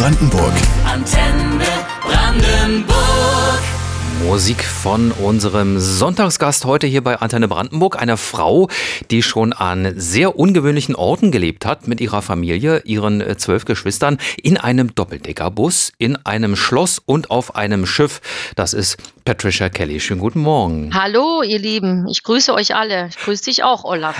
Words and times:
Brandenburg. 0.00 0.54
Antenne 0.86 1.62
Brandenburg. 2.00 3.60
Musik 4.24 4.64
von 4.64 5.12
unserem 5.12 5.78
Sonntagsgast 5.78 6.64
heute 6.64 6.86
hier 6.86 7.04
bei 7.04 7.18
Antenne 7.18 7.48
Brandenburg, 7.48 8.00
einer 8.00 8.16
Frau, 8.16 8.70
die 9.10 9.22
schon 9.22 9.52
an 9.52 9.92
sehr 9.96 10.38
ungewöhnlichen 10.38 10.94
Orten 10.94 11.30
gelebt 11.30 11.66
hat 11.66 11.86
mit 11.86 12.00
ihrer 12.00 12.22
Familie, 12.22 12.80
ihren 12.86 13.20
äh, 13.20 13.36
zwölf 13.36 13.66
Geschwistern, 13.66 14.16
in 14.42 14.56
einem 14.56 14.94
Doppeldeckerbus, 14.94 15.92
in 15.98 16.16
einem 16.24 16.56
Schloss 16.56 16.98
und 17.04 17.30
auf 17.30 17.54
einem 17.54 17.84
Schiff. 17.84 18.22
Das 18.56 18.72
ist 18.72 18.96
Patricia 19.26 19.68
Kelly. 19.68 20.00
Schönen 20.00 20.20
guten 20.20 20.40
Morgen. 20.40 20.94
Hallo, 20.94 21.42
ihr 21.42 21.58
Lieben. 21.58 22.08
Ich 22.08 22.22
grüße 22.22 22.54
euch 22.54 22.74
alle. 22.74 23.08
Ich 23.08 23.18
grüße 23.18 23.44
dich 23.44 23.64
auch, 23.64 23.84
Olaf. 23.84 24.16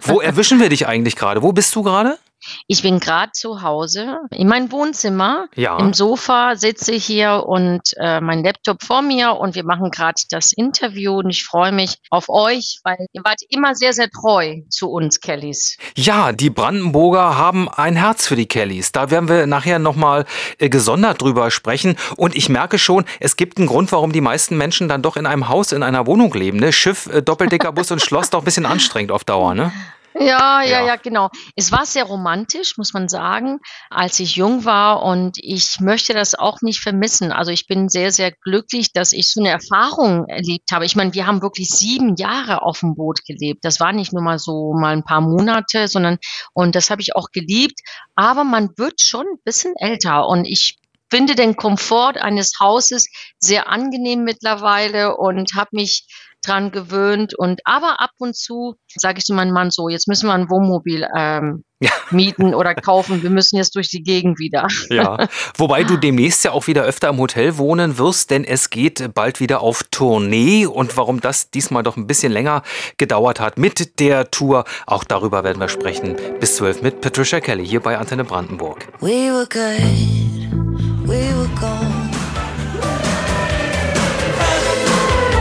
Wo 0.02 0.20
erwischen 0.20 0.60
wir 0.60 0.68
dich 0.68 0.86
eigentlich 0.86 1.16
gerade? 1.16 1.40
Wo 1.40 1.52
bist 1.52 1.74
du 1.74 1.82
gerade? 1.82 2.18
Ich 2.66 2.82
bin 2.82 3.00
gerade 3.00 3.32
zu 3.32 3.62
Hause 3.62 4.18
in 4.30 4.48
meinem 4.48 4.72
Wohnzimmer. 4.72 5.46
Ja. 5.54 5.78
Im 5.78 5.94
Sofa 5.94 6.56
sitze 6.56 6.92
ich 6.92 7.04
hier 7.04 7.44
und 7.46 7.82
äh, 7.98 8.20
mein 8.20 8.44
Laptop 8.44 8.82
vor 8.82 9.02
mir 9.02 9.32
und 9.32 9.54
wir 9.54 9.64
machen 9.64 9.90
gerade 9.90 10.20
das 10.30 10.52
Interview 10.52 11.18
und 11.18 11.30
ich 11.30 11.44
freue 11.44 11.72
mich 11.72 11.96
auf 12.10 12.28
euch, 12.28 12.80
weil 12.84 13.06
ihr 13.12 13.22
wart 13.24 13.40
immer 13.48 13.74
sehr, 13.74 13.92
sehr 13.92 14.10
treu 14.10 14.60
zu 14.68 14.90
uns, 14.90 15.20
Kellys. 15.20 15.76
Ja, 15.96 16.32
die 16.32 16.50
Brandenburger 16.50 17.36
haben 17.36 17.68
ein 17.68 17.96
Herz 17.96 18.26
für 18.26 18.36
die 18.36 18.46
Kellys. 18.46 18.92
Da 18.92 19.10
werden 19.10 19.28
wir 19.28 19.46
nachher 19.46 19.78
nochmal 19.78 20.24
äh, 20.58 20.68
gesondert 20.68 21.22
drüber 21.22 21.50
sprechen. 21.50 21.96
Und 22.16 22.34
ich 22.34 22.48
merke 22.48 22.78
schon, 22.78 23.04
es 23.20 23.36
gibt 23.36 23.58
einen 23.58 23.66
Grund, 23.66 23.92
warum 23.92 24.12
die 24.12 24.20
meisten 24.20 24.56
Menschen 24.56 24.88
dann 24.88 25.02
doch 25.02 25.16
in 25.16 25.26
einem 25.26 25.48
Haus, 25.48 25.72
in 25.72 25.82
einer 25.82 26.06
Wohnung 26.06 26.32
leben. 26.34 26.58
Ne? 26.58 26.72
Schiff, 26.72 27.06
äh, 27.06 27.22
Doppeldeckerbus 27.22 27.90
und 27.90 28.00
Schloss 28.00 28.30
doch 28.30 28.40
ein 28.40 28.44
bisschen 28.44 28.66
anstrengend 28.66 29.12
auf 29.12 29.24
Dauer, 29.24 29.54
ne? 29.54 29.72
Ja, 30.14 30.62
ja, 30.62 30.80
Ja. 30.80 30.86
ja, 30.86 30.96
genau. 30.96 31.28
Es 31.56 31.72
war 31.72 31.84
sehr 31.86 32.04
romantisch, 32.04 32.76
muss 32.78 32.92
man 32.94 33.08
sagen, 33.08 33.58
als 33.90 34.20
ich 34.20 34.36
jung 34.36 34.64
war 34.64 35.02
und 35.02 35.38
ich 35.38 35.80
möchte 35.80 36.14
das 36.14 36.34
auch 36.36 36.62
nicht 36.62 36.80
vermissen. 36.80 37.32
Also 37.32 37.50
ich 37.50 37.66
bin 37.66 37.88
sehr, 37.88 38.12
sehr 38.12 38.30
glücklich, 38.30 38.92
dass 38.92 39.12
ich 39.12 39.30
so 39.30 39.40
eine 39.40 39.50
Erfahrung 39.50 40.26
erlebt 40.28 40.70
habe. 40.72 40.84
Ich 40.84 40.94
meine, 40.94 41.14
wir 41.14 41.26
haben 41.26 41.42
wirklich 41.42 41.68
sieben 41.68 42.14
Jahre 42.16 42.62
auf 42.62 42.80
dem 42.80 42.94
Boot 42.94 43.24
gelebt. 43.26 43.64
Das 43.64 43.80
war 43.80 43.92
nicht 43.92 44.12
nur 44.12 44.22
mal 44.22 44.38
so 44.38 44.72
mal 44.72 44.92
ein 44.92 45.04
paar 45.04 45.20
Monate, 45.20 45.88
sondern 45.88 46.18
und 46.52 46.74
das 46.76 46.90
habe 46.90 47.02
ich 47.02 47.16
auch 47.16 47.30
geliebt. 47.32 47.80
Aber 48.14 48.44
man 48.44 48.70
wird 48.76 49.00
schon 49.00 49.26
ein 49.26 49.40
bisschen 49.44 49.74
älter 49.76 50.28
und 50.28 50.44
ich 50.44 50.76
finde 51.14 51.36
den 51.36 51.54
Komfort 51.54 52.14
eines 52.20 52.54
Hauses 52.58 53.06
sehr 53.38 53.68
angenehm 53.68 54.24
mittlerweile 54.24 55.16
und 55.16 55.54
habe 55.54 55.70
mich 55.72 56.06
dran 56.44 56.72
gewöhnt 56.72 57.34
und 57.38 57.60
aber 57.64 58.00
ab 58.00 58.10
und 58.18 58.36
zu 58.36 58.74
sage 58.94 59.18
ich 59.18 59.24
zu 59.24 59.32
meinem 59.32 59.52
Mann 59.52 59.70
so, 59.70 59.88
jetzt 59.88 60.08
müssen 60.08 60.26
wir 60.26 60.34
ein 60.34 60.50
Wohnmobil 60.50 61.06
ähm, 61.16 61.64
Ja. 61.80 61.90
mieten 62.10 62.54
oder 62.54 62.74
kaufen. 62.74 63.22
Wir 63.22 63.30
müssen 63.30 63.56
jetzt 63.56 63.74
durch 63.76 63.88
die 63.88 64.02
Gegend 64.02 64.38
wieder. 64.38 64.66
Ja, 64.90 65.26
wobei 65.56 65.84
du 65.84 65.96
demnächst 65.96 66.44
ja 66.44 66.50
auch 66.52 66.66
wieder 66.66 66.82
öfter 66.82 67.08
im 67.08 67.18
Hotel 67.18 67.56
wohnen 67.56 67.96
wirst, 67.96 68.30
denn 68.30 68.44
es 68.44 68.68
geht 68.68 69.14
bald 69.14 69.40
wieder 69.40 69.60
auf 69.62 69.84
Tournee 69.90 70.66
und 70.66 70.96
warum 70.96 71.20
das 71.20 71.50
diesmal 71.50 71.82
doch 71.82 71.96
ein 71.96 72.06
bisschen 72.06 72.32
länger 72.32 72.62
gedauert 72.98 73.40
hat 73.40 73.56
mit 73.56 73.98
der 74.00 74.30
Tour, 74.30 74.64
auch 74.86 75.04
darüber 75.04 75.44
werden 75.44 75.60
wir 75.60 75.68
sprechen. 75.68 76.16
Bis 76.40 76.56
12 76.56 76.82
mit 76.82 77.00
Patricia 77.00 77.40
Kelly 77.40 77.66
hier 77.66 77.80
bei 77.80 77.96
Antenne 77.96 78.24
Brandenburg. 78.24 78.86
We 79.00 79.30
were 79.32 79.46
good, 79.48 80.53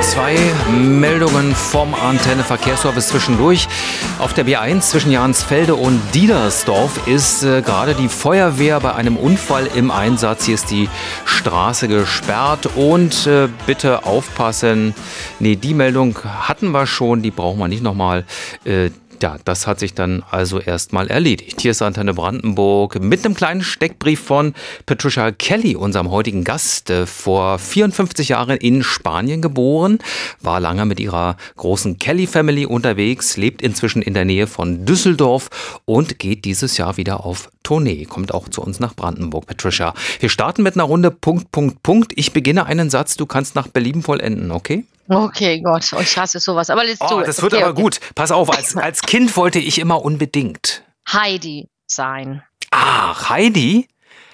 Zwei 0.02 0.38
Meldungen 0.72 1.56
vom 1.56 1.96
Antenne 1.96 2.44
Verkehrsservice 2.44 3.08
zwischendurch. 3.08 3.68
Auf 4.20 4.34
der 4.34 4.46
B1 4.46 4.82
zwischen 4.82 5.12
Jansfelde 5.12 5.76
und 5.76 6.02
Diedersdorf 6.14 7.08
ist 7.08 7.44
äh, 7.44 7.62
gerade 7.62 7.96
die 7.96 8.10
Feuerwehr 8.10 8.80
bei 8.80 8.94
einem 8.94 9.16
Unfall 9.18 9.68
im 9.74 9.90
Einsatz. 9.90 10.46
Hier 10.46 10.56
ist 10.56 10.70
die 10.70 10.90
Straße 11.26 11.88
gesperrt 11.88 12.70
und 12.76 13.26
äh, 13.26 13.48
bitte 13.66 14.06
aufpassen. 14.06 14.94
Nee, 15.40 15.56
die 15.56 15.74
Meldung 15.74 16.20
hatten 16.24 16.72
wir 16.72 16.86
schon, 16.88 17.22
die 17.22 17.32
brauchen 17.32 17.60
wir 17.60 17.68
nicht 17.68 17.84
nochmal. 17.84 18.26
Äh, 18.66 18.92
ja, 19.24 19.38
das 19.46 19.68
hat 19.68 19.80
sich 19.80 19.94
dann 19.94 20.22
also 20.30 20.60
erstmal 20.60 21.08
erledigt. 21.08 21.62
Hier 21.62 21.72
ist 21.72 21.82
Antenne 21.82 22.14
Brandenburg 22.14 23.02
mit 23.02 23.26
einem 23.26 23.36
kleinen 23.36 23.64
Steckbrief 23.64 24.20
von 24.20 24.54
Patricia 24.86 25.32
Kelly, 25.32 25.78
unserem 25.78 26.12
heutigen 26.12 26.44
Gast. 26.44 26.90
Äh, 26.90 27.06
Vor 27.06 27.58
54 27.58 28.28
Jahren 28.28 28.58
in 28.58 28.84
Spanien 28.84 29.42
geboren, 29.42 30.00
war 30.42 30.60
lange 30.60 30.86
mit 30.86 31.00
ihrer 31.00 31.38
großen 31.56 32.00
Kelly 32.00 32.28
Family 32.28 32.66
unterwegs, 32.66 33.38
lebt 33.38 33.62
inzwischen 33.62 34.02
in 34.02 34.14
der 34.14 34.26
Nähe 34.26 34.46
von 34.46 34.86
Düsseldorf 34.86 35.80
und 35.86 36.20
geht 36.20 36.44
dieses 36.44 36.76
Jahr 36.76 36.98
wieder 36.98 37.26
auf 37.26 37.50
Tournee. 37.64 38.04
Kommt 38.04 38.34
auch 38.34 38.50
zu 38.50 38.62
uns 38.62 38.82
nach 38.82 38.94
Brandenburg, 38.94 39.46
Patricia. 39.48 39.94
Wir 40.20 40.28
starten 40.28 40.64
mit 40.64 40.76
einer 40.76 40.84
Runde 40.84 41.12
Punkt, 41.12 41.50
Punkt, 41.54 41.82
Punkt. 41.82 42.12
Ich 42.18 42.34
beginne 42.34 42.66
einen 42.66 42.90
Satz, 42.90 43.16
du 43.16 43.26
kannst 43.26 43.56
nach 43.56 43.70
Belieben 43.70 44.04
vollenden, 44.04 44.52
okay? 44.52 44.84
Okay, 45.10 45.62
Gott, 45.62 45.92
oh, 45.94 46.00
ich 46.02 46.18
hasse 46.18 46.40
sowas. 46.40 46.70
Aber 46.70 46.84
let's 46.84 47.02
Oh, 47.02 47.22
das 47.26 47.42
wird 47.42 47.54
okay, 47.54 47.64
aber 47.64 47.72
okay. 47.74 47.82
gut. 47.82 48.00
Pass 48.16 48.32
auf, 48.32 48.50
als, 48.50 48.76
als 48.78 49.02
Kind 49.02 49.36
wollte 49.36 49.60
ich 49.60 49.80
immer 49.80 50.04
unbedingt. 50.04 50.84
Heidi 51.12 51.70
sein. 51.88 52.44
Ach, 52.72 53.30
Heidi? 53.30 53.88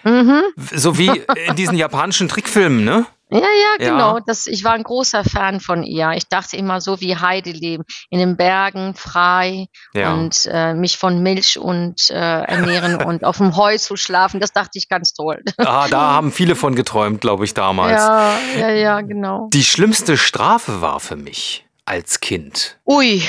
Mhm. 0.03 0.43
So 0.73 0.97
wie 0.97 1.21
in 1.47 1.55
diesen 1.55 1.77
japanischen 1.77 2.29
Trickfilmen, 2.29 2.85
ne? 2.85 3.05
Ja, 3.31 3.39
ja, 3.39 3.85
Ja. 3.85 3.91
genau. 3.91 4.19
Das, 4.25 4.47
ich 4.47 4.63
war 4.63 4.73
ein 4.73 4.83
großer 4.83 5.23
Fan 5.23 5.59
von 5.59 5.83
ihr. 5.83 6.11
Ich 6.15 6.27
dachte 6.27 6.57
immer 6.57 6.81
so 6.81 6.99
wie 6.99 7.15
Heidi 7.15 7.51
leben, 7.51 7.83
in 8.09 8.19
den 8.19 8.37
Bergen, 8.37 8.95
frei 8.95 9.67
Ja. 9.93 10.13
und 10.13 10.47
äh, 10.51 10.73
mich 10.73 10.97
von 10.97 11.21
Milch 11.21 11.59
und 11.59 12.09
äh, 12.09 12.13
ernähren 12.15 12.95
und 13.05 13.23
auf 13.23 13.37
dem 13.37 13.55
Heu 13.55 13.77
zu 13.77 13.95
schlafen. 13.95 14.39
Das 14.39 14.51
dachte 14.51 14.77
ich 14.79 14.89
ganz 14.89 15.13
toll. 15.13 15.43
Ah, 15.57 15.87
da 15.87 15.99
haben 16.13 16.31
viele 16.31 16.55
von 16.55 16.75
geträumt, 16.75 17.21
glaube 17.21 17.45
ich, 17.45 17.53
damals. 17.53 18.01
Ja, 18.01 18.33
ja, 18.57 18.69
ja, 18.69 19.01
genau. 19.01 19.49
Die 19.53 19.63
schlimmste 19.63 20.17
Strafe 20.17 20.81
war 20.81 20.99
für 20.99 21.15
mich 21.15 21.65
als 21.85 22.19
Kind. 22.19 22.77
Ui, 22.87 23.21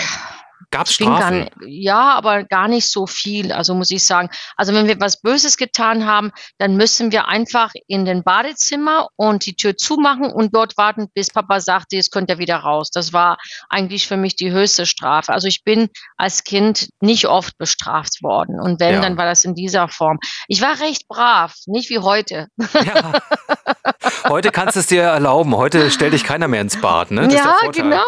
Bin 0.70 0.78
gar 0.78 0.86
Strafen? 0.86 1.50
ja, 1.66 2.12
aber 2.12 2.44
gar 2.44 2.68
nicht 2.68 2.88
so 2.88 3.06
viel, 3.06 3.52
also 3.52 3.74
muss 3.74 3.90
ich 3.90 4.04
sagen. 4.04 4.30
Also 4.56 4.72
wenn 4.72 4.86
wir 4.86 5.00
was 5.00 5.20
Böses 5.20 5.56
getan 5.56 6.06
haben, 6.06 6.30
dann 6.58 6.76
müssen 6.76 7.10
wir 7.12 7.26
einfach 7.28 7.72
in 7.88 8.04
den 8.04 8.22
Badezimmer 8.22 9.08
und 9.16 9.46
die 9.46 9.56
Tür 9.56 9.76
zumachen 9.76 10.32
und 10.32 10.54
dort 10.54 10.76
warten, 10.76 11.08
bis 11.12 11.30
Papa 11.30 11.60
sagt, 11.60 11.92
jetzt 11.92 12.12
könnt 12.12 12.30
ihr 12.30 12.38
wieder 12.38 12.56
raus. 12.58 12.90
Das 12.90 13.12
war 13.12 13.36
eigentlich 13.68 14.06
für 14.06 14.16
mich 14.16 14.36
die 14.36 14.52
höchste 14.52 14.86
Strafe. 14.86 15.32
Also 15.32 15.48
ich 15.48 15.64
bin 15.64 15.88
als 16.16 16.44
Kind 16.44 16.88
nicht 17.00 17.26
oft 17.26 17.58
bestraft 17.58 18.22
worden. 18.22 18.60
Und 18.60 18.80
wenn, 18.80 18.94
Ja. 18.94 19.00
dann 19.00 19.16
war 19.16 19.26
das 19.26 19.44
in 19.44 19.54
dieser 19.54 19.88
Form. 19.88 20.18
Ich 20.48 20.60
war 20.62 20.78
recht 20.80 21.08
brav, 21.08 21.54
nicht 21.66 21.90
wie 21.90 21.98
heute. 21.98 22.46
Ja. 22.74 23.12
Heute 24.28 24.50
kannst 24.50 24.76
du 24.76 24.80
es 24.80 24.86
dir 24.86 25.02
erlauben. 25.02 25.56
Heute 25.56 25.90
stellt 25.90 26.12
dich 26.12 26.24
keiner 26.24 26.48
mehr 26.48 26.60
ins 26.60 26.80
Bad, 26.80 27.10
ne? 27.10 27.28
Das 27.28 27.34
ja, 27.34 27.56
genau, 27.72 28.00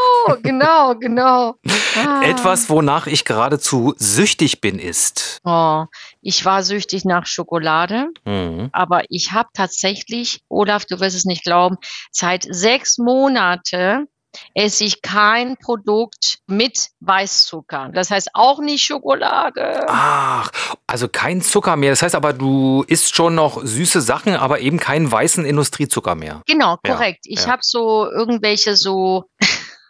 genau, 0.43 0.95
genau. 0.95 1.55
Ah. 1.97 2.23
Etwas, 2.23 2.69
wonach 2.71 3.07
ich 3.07 3.25
geradezu 3.25 3.95
süchtig 3.97 4.61
bin, 4.61 4.79
ist. 4.79 5.41
Oh, 5.45 5.85
ich 6.21 6.45
war 6.45 6.63
süchtig 6.63 7.05
nach 7.05 7.27
Schokolade. 7.27 8.09
Mhm. 8.25 8.69
aber 8.73 9.03
ich 9.09 9.33
habe 9.33 9.49
tatsächlich, 9.55 10.41
Olaf, 10.49 10.85
du 10.85 11.01
wirst 11.01 11.17
es 11.17 11.25
nicht 11.25 11.45
glauben, 11.45 11.77
seit 12.11 12.47
sechs 12.49 12.99
Monate 12.99 14.07
esse 14.55 14.85
ich 14.85 15.03
kein 15.03 15.57
Produkt 15.57 16.39
mit 16.47 16.89
Weißzucker. 17.01 17.91
Das 17.93 18.11
heißt 18.11 18.31
auch 18.35 18.61
nicht 18.61 18.85
Schokolade. 18.85 19.87
Ach, 19.89 20.51
also 20.87 21.09
kein 21.09 21.43
Zucker 21.43 21.77
mehr. 21.77 21.91
Das 21.91 22.03
heißt 22.03 22.15
aber, 22.15 22.33
du 22.33 22.85
isst 22.87 23.15
schon 23.15 23.35
noch 23.35 23.61
süße 23.63 24.01
Sachen, 24.01 24.37
aber 24.37 24.61
eben 24.61 24.79
keinen 24.79 25.11
weißen 25.11 25.45
Industriezucker 25.45 26.15
mehr. 26.15 26.43
Genau, 26.47 26.77
Ja, 26.85 26.95
korrekt. 26.95 27.25
Ich 27.25 27.45
ja. 27.45 27.53
habe 27.53 27.63
so 27.63 28.11
irgendwelche 28.11 28.77
so 28.77 29.25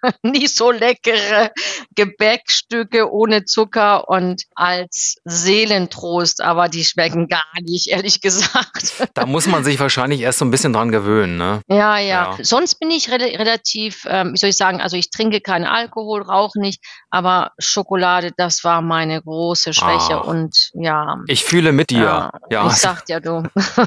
nicht 0.23 0.55
so 0.57 0.71
leckere 0.71 1.51
Gebäckstücke 1.95 3.11
ohne 3.11 3.45
Zucker 3.45 4.09
und 4.09 4.43
als 4.55 5.17
Seelentrost, 5.25 6.41
aber 6.43 6.69
die 6.69 6.85
schmecken 6.85 7.29
gar 7.29 7.43
nicht, 7.61 7.89
ehrlich 7.89 8.21
gesagt. 8.21 8.93
Da 9.15 9.27
muss 9.27 9.47
man 9.47 9.63
sich 9.63 9.79
wahrscheinlich 9.79 10.21
erst 10.21 10.39
so 10.39 10.45
ein 10.45 10.51
bisschen 10.51 10.73
dran 10.73 10.91
gewöhnen, 10.91 11.37
ne? 11.37 11.61
Ja, 11.69 11.99
ja. 11.99 12.37
Ja. 12.37 12.45
Sonst 12.45 12.77
bin 12.77 12.91
ich 12.91 13.11
rel 13.11 13.23
relativ, 13.23 14.07
ähm, 14.09 14.33
wie 14.33 14.37
soll 14.37 14.51
ich 14.51 14.57
sagen, 14.57 14.81
also 14.81 14.97
ich 14.97 15.11
trinke 15.11 15.41
keinen 15.41 15.67
Alkohol, 15.67 16.23
rauche 16.23 16.59
nicht, 16.59 16.83
aber 17.11 17.53
Schokolade, 17.59 18.31
das 18.37 18.65
war 18.65 18.81
meine 18.81 19.21
große 19.21 19.75
Schwäche 19.75 20.21
Ach. 20.21 20.27
und 20.27 20.71
ja. 20.75 21.19
Ich 21.27 21.45
fühle 21.45 21.73
mit 21.73 21.91
dir. 21.91 21.99
ja, 21.99 22.31
Ja. 22.51 22.67
Ich 22.69 22.75
sag 22.75 23.05
dir, 23.07 23.21
du. 23.21 23.43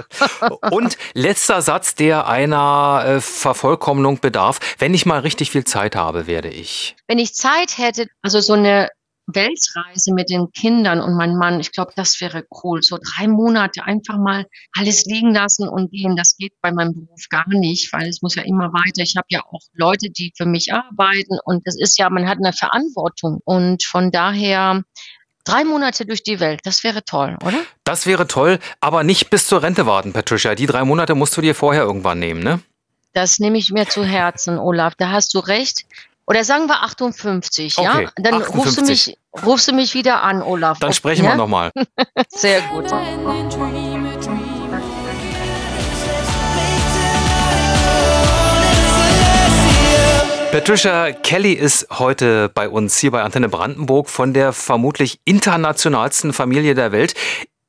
Und 0.72 0.98
letzter 1.14 1.62
Satz, 1.62 1.96
der 1.96 2.28
einer 2.28 3.04
äh, 3.06 3.22
Vervollkommnung 3.22 4.20
bedarf. 4.20 4.60
Wenn 4.78 4.94
ich 4.94 5.06
mal 5.06 5.20
richtig 5.20 5.52
viel 5.52 5.64
Zeit 5.64 5.96
habe, 5.96 6.05
werde 6.14 6.50
ich. 6.50 6.96
Wenn 7.08 7.20
ich 7.20 7.34
Zeit 7.34 7.78
hätte, 7.78 8.08
also 8.22 8.40
so 8.40 8.54
eine 8.54 8.90
Weltreise 9.28 10.14
mit 10.14 10.30
den 10.30 10.52
Kindern 10.52 11.02
und 11.02 11.16
meinem 11.16 11.38
Mann, 11.38 11.60
ich 11.60 11.72
glaube, 11.72 11.94
das 11.96 12.22
wäre 12.22 12.46
cool. 12.64 12.84
So 12.84 12.98
drei 12.98 13.28
Monate 13.28 13.84
einfach 13.84 14.18
mal 14.18 14.46
alles 14.78 15.06
liegen 15.06 15.34
lassen 15.34 15.68
und 15.68 15.92
gehen. 15.92 16.16
Das 16.16 16.38
geht 16.38 16.54
bei 16.62 16.72
meinem 16.72 16.94
Beruf 16.94 17.28
gar 17.30 17.48
nicht, 17.48 17.92
weil 17.92 18.08
es 18.08 18.22
muss 18.22 18.36
ja 18.36 18.44
immer 18.44 18.72
weiter. 18.72 19.02
Ich 19.02 19.16
habe 19.18 19.28
ja 19.30 19.42
auch 19.50 19.62
Leute, 19.74 20.10
die 20.10 20.32
für 20.38 20.46
mich 20.46 20.74
arbeiten 20.74 21.40
und 21.44 21.66
das 21.66 21.76
ist 21.76 21.98
ja, 21.98 22.10
man 22.10 22.30
hat 22.30 22.38
eine 22.38 22.54
Verantwortung 22.54 23.40
und 23.46 23.84
von 23.84 24.12
daher 24.12 24.84
Drei 25.48 25.64
Monate 25.64 26.08
durch 26.08 26.24
die 26.24 26.40
Welt, 26.40 26.62
das 26.64 26.84
wäre 26.84 27.06
toll, 27.06 27.38
oder? 27.46 27.60
Das 27.84 28.08
wäre 28.08 28.26
toll, 28.26 28.58
aber 28.82 29.04
nicht 29.04 29.30
bis 29.30 29.46
zur 29.46 29.62
Rente 29.62 29.86
warten, 29.86 30.12
Patricia. 30.12 30.56
Die 30.56 30.66
drei 30.66 30.84
Monate 30.84 31.14
musst 31.14 31.38
du 31.38 31.42
dir 31.42 31.54
vorher 31.54 31.84
irgendwann 31.84 32.18
nehmen, 32.18 32.42
ne? 32.42 32.62
Das 33.16 33.40
nehme 33.40 33.58
ich 33.58 33.72
mir 33.72 33.88
zu 33.88 34.04
Herzen, 34.04 34.60
Olaf. 34.60 34.96
Da 34.96 35.10
hast 35.10 35.34
du 35.34 35.40
recht. 35.40 35.86
Oder 36.28 36.44
sagen 36.44 36.68
wir 36.68 36.84
58, 36.84 37.78
Okay, 37.78 38.04
ja? 38.04 38.12
Dann 38.18 38.42
rufst 38.42 38.78
du 38.78 38.82
58. 38.82 39.08
mich, 39.08 39.46
rufst 39.46 39.68
du 39.70 39.74
mich 39.74 39.94
wieder 39.94 40.22
an, 40.22 40.42
Olaf. 40.42 40.80
Dann 40.80 40.92
sprechen 40.92 41.24
wir 41.24 41.30
Ja? 41.30 41.36
nochmal. 41.38 41.72
Sehr 42.28 42.60
gut. 42.64 42.92
Patricia 50.52 51.12
Kelly 51.12 51.54
ist 51.54 51.88
heute 52.00 52.50
bei 52.54 52.70
uns 52.70 52.98
hier 52.98 53.12
bei 53.12 53.22
Antenne 53.22 53.50
Brandenburg 53.50 54.10
von 54.10 54.34
der 54.34 54.54
vermutlich 54.54 55.20
internationalsten 55.26 56.32
Familie 56.34 56.76
der 56.76 56.92
Welt. 56.92 57.14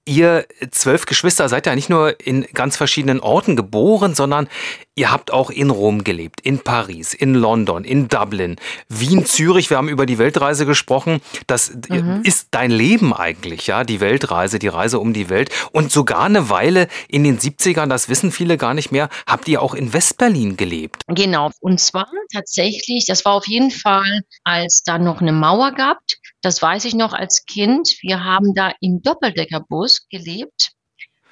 Ihr 0.08 0.47
zwölf 0.70 1.05
Geschwister 1.05 1.49
seid 1.49 1.67
ja 1.67 1.75
nicht 1.75 1.91
nur 1.91 2.19
in 2.25 2.47
ganz 2.55 2.76
verschiedenen 2.76 3.19
Orten 3.19 3.56
geboren, 3.56 4.14
sondern 4.14 4.49
ihr 4.94 5.11
habt 5.11 5.32
auch 5.32 5.50
in 5.50 5.70
Rom 5.70 6.05
gelebt, 6.05 6.41
in 6.41 6.61
Paris, 6.61 7.12
in 7.12 7.35
London, 7.35 7.85
in 7.85 8.06
Dublin, 8.06 8.56
Wien, 8.88 9.26
Zürich. 9.26 9.69
Wir 9.69 9.76
haben 9.76 9.88
über 9.88 10.06
die 10.06 10.19
Weltreise 10.19 10.64
gesprochen. 10.64 11.20
Das 11.49 11.76
ist 12.23 12.49
dein 12.53 12.70
Leben 12.70 13.12
eigentlich, 13.12 13.67
ja, 13.67 13.82
die 13.82 14.00
Weltreise, 14.00 14.61
die 14.61 14.69
Reise 14.69 15.00
um 15.00 15.12
die 15.12 15.29
Welt. 15.29 15.50
Und 15.73 15.91
sogar 15.91 16.23
eine 16.23 16.50
Weile 16.50 16.87
in 17.08 17.25
den 17.25 17.38
70ern, 17.38 17.88
das 17.88 18.08
wissen 18.08 18.31
viele 18.31 18.56
gar 18.56 18.75
nicht 18.75 18.93
mehr, 18.93 19.08
habt 19.26 19.49
ihr 19.49 19.61
auch 19.61 19.75
in 19.75 19.93
Westberlin 19.93 20.56
gelebt. 20.56 21.03
Genau. 21.08 21.50
Und 21.61 21.81
zwar 21.81 22.06
tatsächlich, 22.32 23.06
das 23.06 23.25
war 23.25 23.32
auf 23.32 23.49
jeden 23.49 23.73
Fall, 23.73 24.20
als 24.44 24.82
da 24.85 24.99
noch 24.99 25.20
eine 25.20 25.32
Mauer 25.32 25.73
gab. 25.73 25.99
Das 26.46 26.62
weiß 26.62 26.84
ich 26.84 26.94
noch 26.94 27.12
als 27.12 27.44
Kind. 27.44 27.88
Wir 28.02 28.22
haben 28.22 28.54
da 28.54 28.70
im 28.81 29.02
Doppeldeckerbus 29.02 30.06
gelebt. 30.08 30.70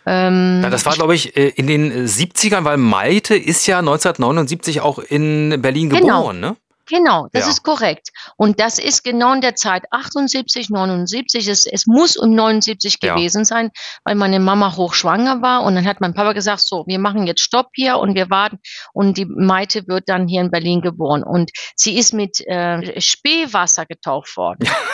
Ähm, 0.07 0.59
Ja, 0.65 0.71
das 0.71 0.85
war, 0.87 0.95
glaube 0.95 1.15
ich, 1.15 1.37
äh, 1.37 1.51
in 1.51 1.69
den 1.69 1.93
äh, 1.93 1.95
70ern, 2.09 2.65
weil 2.65 2.79
Maite 2.79 3.37
ist 3.37 3.65
ja 3.69 3.79
1979 3.79 4.81
auch 4.81 4.99
in 4.99 5.63
Berlin 5.63 5.89
Genau. 5.89 6.19
geboren, 6.19 6.41
ne? 6.41 6.57
Genau, 6.87 7.29
das 7.33 7.45
Ja. 7.45 7.51
ist 7.51 7.63
korrekt. 7.63 8.11
Und 8.37 8.61
das 8.61 8.79
ist 8.79 9.05
genau 9.05 9.33
in 9.33 9.41
der 9.41 9.55
Zeit 9.55 9.85
78, 9.91 10.69
79. 10.69 11.49
Es, 11.49 11.65
es 11.65 11.87
muss 11.87 12.15
um 12.19 12.35
79 12.35 12.99
Ja. 13.03 13.15
gewesen 13.15 13.47
sein, 13.47 13.71
weil 14.05 14.17
meine 14.17 14.39
Mama 14.39 14.77
hochschwanger 14.77 15.41
war. 15.41 15.63
Und 15.63 15.77
dann 15.77 15.87
hat 15.87 16.03
mein 16.03 16.13
Papa 16.13 16.35
gesagt, 16.35 16.61
so, 16.61 16.85
wir 16.87 16.99
machen 16.99 17.27
jetzt 17.27 17.41
Stopp 17.41 17.69
hier 17.75 17.97
und 17.97 18.15
wir 18.15 18.29
warten. 18.29 18.59
Und 18.93 19.17
die 19.17 19.25
Maite 19.25 19.89
wird 19.89 20.11
dann 20.11 20.29
hier 20.29 20.43
in 20.43 20.51
Berlin 20.51 20.83
geboren. 20.83 21.23
Und 21.23 21.53
sie 21.75 21.97
ist 21.97 22.13
mit 22.13 22.47
äh, 22.47 23.01
Spähwasser 23.01 23.87
getauft 23.87 24.37
worden. 24.37 24.69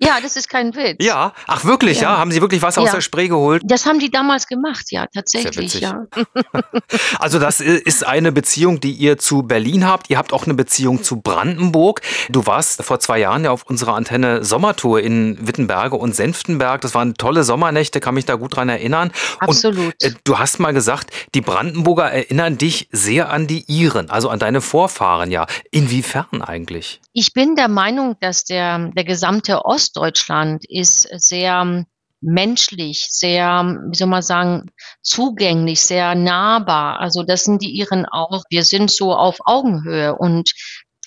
ja, 0.00 0.18
das 0.22 0.36
ist 0.36 0.48
kein 0.48 0.74
Witz. 0.74 0.96
Ja, 1.04 1.32
ach 1.46 1.64
wirklich, 1.64 2.00
ja? 2.00 2.12
Ja. 2.12 2.18
Haben 2.18 2.30
Sie 2.32 2.40
wirklich 2.40 2.62
Wasser 2.62 2.80
aus 2.82 2.88
Ja. 2.88 2.94
der 2.94 3.00
Spree 3.00 3.28
geholt? 3.28 3.62
Das 3.64 3.86
haben 3.86 3.98
die 3.98 4.10
damals 4.10 4.46
gemacht, 4.46 4.86
ja, 4.90 5.06
tatsächlich, 5.12 5.80
ja. 5.80 6.06
Also 7.18 7.38
das 7.38 7.60
ist 7.60 8.06
eine 8.06 8.32
Beziehung, 8.32 8.80
die 8.80 8.92
ihr 8.92 9.18
zu 9.18 9.42
Berlin 9.42 9.86
habt. 9.86 10.10
Ihr 10.10 10.18
habt 10.18 10.32
auch 10.32 10.44
eine 10.44 10.54
Beziehung 10.54 11.02
zu 11.02 11.20
Brandenburg. 11.20 12.00
Du 12.28 12.46
warst 12.46 12.82
vor 12.82 13.00
zwei 13.00 13.18
Jahren 13.18 13.44
ja 13.44 13.50
auf 13.50 13.64
unserer 13.64 13.94
Antenne 13.94 14.44
Sommertour 14.44 15.00
in 15.00 15.38
Wittenberge 15.46 15.96
und 15.96 16.14
Senftenberg. 16.14 16.80
Das 16.80 16.94
waren 16.94 17.14
tolle 17.14 17.44
Sommernächte, 17.44 18.00
kann 18.00 18.14
mich 18.14 18.24
da 18.24 18.34
gut 18.36 18.56
dran 18.56 18.68
erinnern. 18.68 19.10
Absolut. 19.40 19.94
Und 20.02 20.02
äh, 20.02 20.12
du 20.24 20.38
hast 20.38 20.58
mal 20.60 20.72
gesagt, 20.72 21.10
die 21.34 21.40
Brandenburger 21.40 22.10
erinnern 22.10 22.58
dich 22.58 22.88
sehr 22.92 23.30
an 23.30 23.46
die 23.46 23.64
Iren, 23.66 24.10
also 24.10 24.28
an 24.28 24.38
deine 24.38 24.60
Vorfahren, 24.60 25.30
ja. 25.30 25.46
Inwiefern 25.70 26.42
eigentlich? 26.42 27.00
Ich 27.12 27.32
bin 27.32 27.56
der 27.56 27.68
Meinung, 27.68 28.16
dass 28.20 28.44
der, 28.44 28.78
der 28.94 29.04
gesamte 29.04 29.64
Ostdeutschland 29.88 30.64
ist 30.68 31.08
sehr 31.12 31.84
menschlich, 32.20 33.06
sehr, 33.08 33.78
wie 33.90 33.96
soll 33.96 34.08
man 34.08 34.22
sagen, 34.22 34.70
zugänglich, 35.02 35.80
sehr 35.80 36.14
nahbar. 36.14 37.00
Also 37.00 37.22
das 37.22 37.44
sind 37.44 37.62
die 37.62 37.78
Iren 37.78 38.06
auch. 38.06 38.42
Wir 38.50 38.64
sind 38.64 38.90
so 38.90 39.14
auf 39.14 39.38
Augenhöhe. 39.44 40.14
Und 40.16 40.50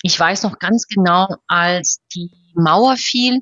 ich 0.02 0.18
weiß 0.18 0.42
noch 0.42 0.58
ganz 0.58 0.86
genau, 0.88 1.28
als 1.46 2.00
die 2.14 2.30
Mauer 2.54 2.96
fiel, 2.96 3.40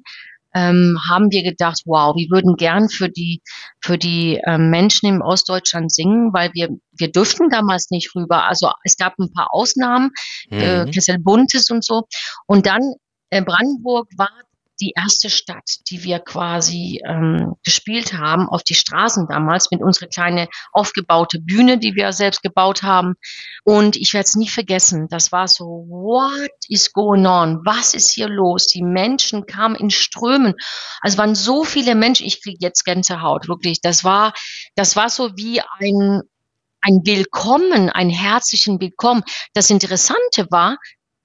ähm, 0.53 0.99
haben 1.09 1.31
wir 1.31 1.45
gedacht, 1.45 1.83
wow, 1.87 2.15
wir 2.17 2.29
würden 2.29 2.57
gern 2.57 2.89
für 2.89 3.09
die, 3.09 3.41
für 3.81 3.97
die 3.97 4.41
ähm, 4.47 4.69
Menschen 4.69 5.09
im 5.09 5.21
Ostdeutschland 5.21 5.93
singen, 5.93 6.33
weil 6.33 6.51
wir, 6.55 6.71
wir 6.91 7.13
dürften 7.13 7.51
damals 7.51 7.91
nicht 7.91 8.15
rüber. 8.17 8.49
Also 8.49 8.73
es 8.83 8.97
gab 8.97 9.17
ein 9.19 9.33
paar 9.33 9.55
Ausnahmen, 9.55 10.11
äh, 10.51 10.85
Mhm. 10.85 10.91
Kessel 10.91 11.21
Buntes 11.21 11.71
und 11.71 11.85
so. 11.85 12.03
Und 12.47 12.67
dann 12.67 12.95
äh, 13.31 13.43
Brandenburg 13.43 14.09
war 14.17 14.31
die 14.81 14.93
erste 14.97 15.31
Stadt, 15.31 15.79
die 15.91 16.03
wir 16.05 16.19
quasi 16.19 17.03
ähm, 17.07 17.55
gespielt 17.65 18.15
haben 18.15 18.49
auf 18.49 18.63
die 18.63 18.75
Straßen 18.75 19.27
damals 19.29 19.71
mit 19.71 19.83
unserer 19.83 20.09
kleine 20.09 20.49
aufgebaute 20.73 21.41
Bühne, 21.41 21.79
die 21.79 21.95
wir 21.95 22.13
selbst 22.13 22.43
gebaut 22.43 22.83
haben. 22.83 23.15
Und 23.65 23.97
ich 23.97 24.13
werde 24.15 24.27
es 24.27 24.35
nie 24.35 24.49
vergessen. 24.49 25.09
Das 25.09 25.33
war 25.33 25.49
so, 25.49 25.65
what 25.89 26.51
is 26.69 26.93
going 26.93 27.27
on? 27.27 27.61
Was 27.65 27.95
ist 27.95 28.13
hier 28.13 28.29
los? 28.29 28.67
Die 28.67 28.83
Menschen 28.83 29.47
kamen 29.47 29.77
in 29.77 29.91
Strömen. 29.91 30.55
Also 31.01 31.19
waren 31.19 31.35
so 31.35 31.65
viele 31.65 31.95
Menschen. 31.95 32.27
Ich 32.27 32.43
kriege 32.43 32.59
jetzt 32.61 32.85
Gänsehaut, 32.85 33.49
wirklich. 33.49 33.81
Das 33.81 34.05
war, 34.05 34.33
das 34.75 34.97
war 34.97 35.11
so 35.11 35.37
wie 35.37 35.61
ein 35.79 36.23
ein 36.83 37.03
Willkommen, 37.05 37.91
ein 37.91 38.09
herzlichen 38.09 38.81
Willkommen. 38.81 39.23
Das 39.53 39.69
Interessante 39.69 40.47
war, 40.51 40.79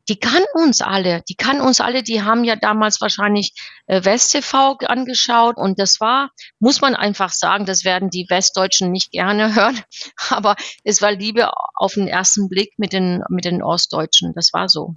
die 0.08 0.20
kannten 0.20 0.60
uns 0.64 0.82
alle, 0.82 1.22
die 1.28 1.36
kannten 1.36 1.62
uns 1.62 1.82
alle, 1.82 2.04
die 2.04 2.22
haben 2.22 2.44
ja 2.44 2.56
damals 2.56 3.02
wahrscheinlich 3.02 3.54
äh, 3.88 4.04
WestTV 4.04 4.78
angeschaut 4.86 5.58
und 5.58 5.80
das 5.80 6.00
war, 6.00 6.32
muss 6.60 6.82
man 6.82 6.96
einfach 6.96 7.32
sagen, 7.32 7.66
das 7.66 7.84
werden 7.84 8.10
die 8.10 8.28
Westdeutschen 8.30 8.92
nicht 8.92 9.12
gerne 9.12 9.56
hören, 9.56 9.80
aber 10.30 10.56
es 10.84 11.02
war 11.02 11.12
Liebe 11.12 11.52
auf 11.76 11.94
den 11.94 12.08
ersten 12.08 12.50
Blick 12.50 12.74
mit 12.78 12.94
den, 12.94 13.24
mit 13.30 13.46
den 13.46 13.64
Ostdeutschen, 13.64 14.34
das 14.34 14.52
war 14.54 14.70
so. 14.70 14.94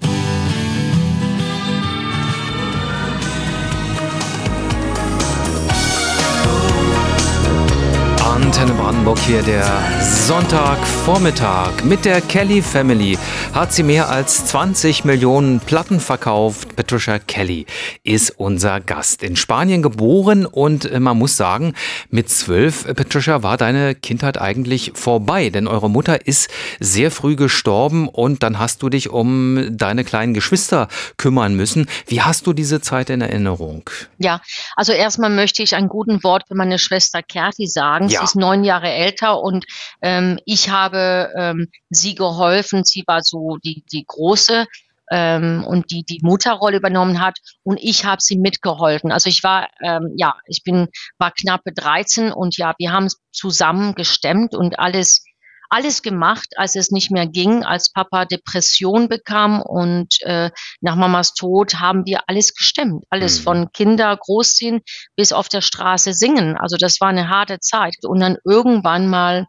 Antenne 8.41 8.73
Brandenburg 8.75 9.19
hier 9.19 9.43
der 9.43 9.67
Sonntagvormittag 10.01 11.83
mit 11.83 12.05
der 12.05 12.21
Kelly 12.21 12.63
Family. 12.63 13.19
Hat 13.53 13.73
sie 13.73 13.83
mehr 13.83 14.09
als 14.11 14.47
20 14.47 15.05
Millionen 15.05 15.59
Platten 15.59 15.99
verkauft. 15.99 16.77
Patricia 16.77 17.19
Kelly 17.19 17.67
ist 18.05 18.31
unser 18.39 18.79
Gast. 18.79 19.25
In 19.25 19.35
Spanien 19.35 19.83
geboren 19.83 20.47
und 20.47 20.85
äh, 20.85 21.01
man 21.01 21.19
muss 21.19 21.37
sagen, 21.37 21.75
mit 22.11 22.31
zwölf, 22.31 22.87
äh, 22.87 22.95
Patricia, 22.95 23.43
war 23.43 23.57
deine 23.57 23.97
Kindheit 23.97 24.41
eigentlich 24.41 24.93
vorbei, 24.95 25.51
denn 25.51 25.67
eure 25.67 25.91
Mutter 25.91 26.25
ist 26.29 26.49
sehr 26.79 27.11
früh 27.11 27.35
gestorben 27.35 28.09
und 28.09 28.45
dann 28.45 28.61
hast 28.61 28.83
du 28.83 28.89
dich 28.89 29.11
um 29.11 29.77
deine 29.77 30.05
kleinen 30.05 30.33
Geschwister 30.33 30.87
kümmern 31.17 31.55
müssen. 31.55 31.89
Wie 32.07 32.23
hast 32.23 32.47
du 32.47 32.53
diese 32.53 32.81
Zeit 32.81 33.11
in 33.11 33.21
Erinnerung? 33.21 33.91
Ja, 34.19 34.41
also 34.77 34.93
erstmal 34.93 35.31
möchte 35.31 35.65
ich 35.65 35.75
ein 35.75 35.89
guten 35.89 36.23
Wort 36.23 36.45
für 36.47 36.55
meine 36.55 36.79
Schwester 36.79 37.21
Kerti 37.21 37.67
sagen. 37.67 38.09
Ja. 38.09 38.28
Ist 38.29 38.37
neun 38.37 38.65
Jahre 38.65 38.91
älter 38.91 39.41
und 39.41 39.65
ähm, 40.03 40.39
ich 40.45 40.71
habe 40.71 41.33
ähm, 41.37 41.69
sie 41.91 42.15
geholfen. 42.15 42.85
Sie 42.85 43.05
war 43.07 43.23
so 43.23 43.57
die, 43.65 43.85
die 43.91 44.05
große 44.07 44.67
ähm, 45.11 45.65
und 45.67 45.91
die 45.91 46.05
die 46.05 46.21
Mutterrolle 46.23 46.77
übernommen 46.77 47.21
hat 47.21 47.39
und 47.63 47.79
ich 47.81 48.05
habe 48.05 48.21
sie 48.21 48.39
mitgeholfen. 48.39 49.13
Also 49.13 49.29
ich 49.29 49.43
war 49.43 49.69
ähm, 49.83 50.13
ja, 50.17 50.35
ich 50.47 50.63
bin 50.65 50.89
war 51.19 51.33
knappe 51.33 51.73
13 51.73 52.33
und 52.33 52.57
ja, 52.59 52.75
wir 52.79 52.93
haben 52.93 53.09
zusammen 53.33 53.95
gestemmt 53.95 54.55
und 54.55 54.79
alles 54.79 55.25
alles 55.69 56.03
gemacht, 56.03 56.49
als 56.57 56.77
es 56.77 56.91
nicht 56.91 57.11
mehr 57.11 57.27
ging, 57.27 57.65
als 57.65 57.93
Papa 57.93 58.25
Depression 58.25 59.09
bekam 59.09 59.61
und 59.61 60.21
äh, 60.23 60.51
nach 60.81 60.97
Mamas 60.97 61.35
Tod 61.35 61.75
haben 61.75 62.07
wir 62.07 62.21
alles 62.27 62.55
gestemmt. 62.55 63.05
Alles 63.11 63.39
Mhm. 63.41 63.43
von 63.45 63.73
Kinder 63.73 64.17
großziehen 64.17 64.81
bis 65.17 65.33
auf 65.33 65.49
der 65.49 65.61
Straße 65.61 66.13
singen. 66.13 66.57
Also 66.57 66.77
das 66.77 67.01
war 67.01 67.09
eine 67.09 67.29
harte 67.29 67.61
Zeit. 67.61 67.97
Und 68.05 68.21
dann 68.21 68.37
irgendwann 68.45 69.09
mal 69.09 69.47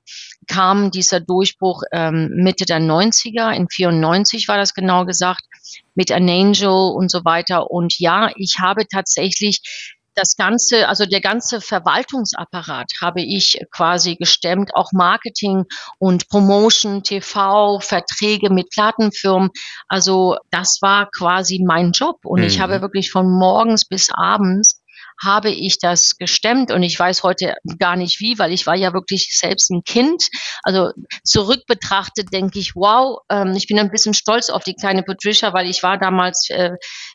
kam 0.48 0.92
dieser 0.92 1.20
Durchbruch 1.20 1.84
ähm, 1.92 2.30
Mitte 2.36 2.66
der 2.66 2.80
90er, 2.80 3.52
in 3.52 3.68
94 3.70 4.48
war 4.48 4.58
das 4.58 4.74
genau 4.74 5.06
gesagt, 5.06 5.44
mit 5.96 6.12
An 6.12 6.30
Angel 6.30 6.92
und 6.96 7.12
so 7.12 7.24
weiter. 7.26 7.70
Und 7.70 8.00
ja, 8.00 8.32
ich 8.36 8.60
habe 8.60 8.88
tatsächlich 8.88 9.62
das 10.20 10.36
ganze, 10.36 10.88
also 10.88 11.06
der 11.06 11.22
ganze 11.22 11.62
Verwaltungsapparat 11.62 12.92
habe 13.02 13.22
ich 13.22 13.60
quasi 13.72 14.16
gestemmt, 14.16 14.72
auch 14.76 14.92
Marketing 14.92 15.64
und 15.98 16.28
Promotion, 16.30 17.04
TV, 17.04 17.80
Verträge 17.80 18.50
mit 18.50 18.70
Plattenfirmen. 18.70 19.50
Also 19.88 20.38
das 20.52 20.80
war 20.82 21.10
quasi 21.18 21.64
mein 21.66 21.92
Job 21.94 22.18
und 22.24 22.44
ich 22.44 22.58
Mhm. 22.58 22.64
habe 22.64 22.82
wirklich 22.82 23.12
von 23.12 23.30
morgens 23.30 23.86
bis 23.86 24.10
abends 24.14 24.79
habe 25.22 25.50
ich 25.50 25.80
das 25.80 26.18
gestemmt 26.18 26.72
und 26.72 26.84
ich 26.84 26.98
weiß 26.98 27.24
heute 27.24 27.56
gar 27.78 27.96
nicht 27.96 28.20
wie, 28.20 28.40
weil 28.40 28.54
ich 28.54 28.66
war 28.66 28.76
ja 28.76 28.94
wirklich 28.94 29.36
selbst 29.38 29.70
ein 29.70 29.84
Kind. 29.84 30.24
Also 30.64 30.92
zurück 31.24 31.62
betrachtet 31.68 32.32
denke 32.32 32.60
ich, 32.60 32.76
wow, 32.76 33.20
ähm, 33.30 33.54
ich 33.56 33.68
bin 33.68 33.80
ein 33.80 33.92
bisschen 33.92 34.14
stolz 34.14 34.50
auf 34.50 34.64
die 34.64 34.76
kleine 34.76 35.04
Patricia, 35.04 35.54
weil 35.54 35.70
ich 35.70 35.84
war 35.84 35.98
damals 35.98 36.50
äh, 36.50 36.72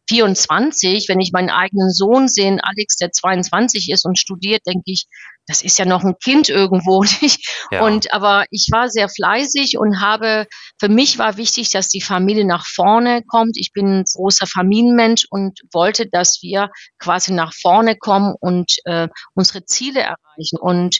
24. 0.09 1.09
Wenn 1.09 1.21
ich 1.21 1.33
meinen 1.33 1.51
eigenen 1.51 1.91
Sohn 1.91 2.29
sehe, 2.29 2.59
Alex, 2.63 2.97
der 2.97 3.11
22 3.11 3.91
ist 3.91 4.05
und 4.05 4.19
studiert, 4.19 4.63
denke 4.67 4.85
ich, 4.87 5.07
das 5.47 5.63
ist 5.63 5.79
ja 5.79 5.85
noch 5.85 6.05
ein 6.05 6.17
Kind 6.23 6.49
irgendwo 6.49 7.03
nicht. 7.21 7.49
Ja. 7.71 7.85
Und 7.85 8.13
aber 8.13 8.45
ich 8.51 8.69
war 8.71 8.89
sehr 8.89 9.09
fleißig 9.09 9.79
und 9.79 10.01
habe, 10.01 10.47
für 10.79 10.89
mich 10.89 11.19
war 11.19 11.37
wichtig, 11.37 11.71
dass 11.71 11.89
die 11.89 12.01
Familie 12.01 12.47
nach 12.47 12.67
vorne 12.67 13.23
kommt. 13.27 13.57
Ich 13.57 13.73
bin 13.73 14.01
ein 14.01 14.05
großer 14.05 14.47
Familienmensch 14.47 15.27
und 15.31 15.61
wollte, 15.73 16.07
dass 16.09 16.39
wir 16.43 16.71
quasi 16.99 17.33
nach 17.33 17.53
vorne 17.53 17.97
kommen 17.97 18.35
und 18.41 18.77
äh, 18.85 19.09
unsere 19.35 19.65
Ziele 19.65 20.01
erreichen. 20.01 20.59
Und 20.59 20.99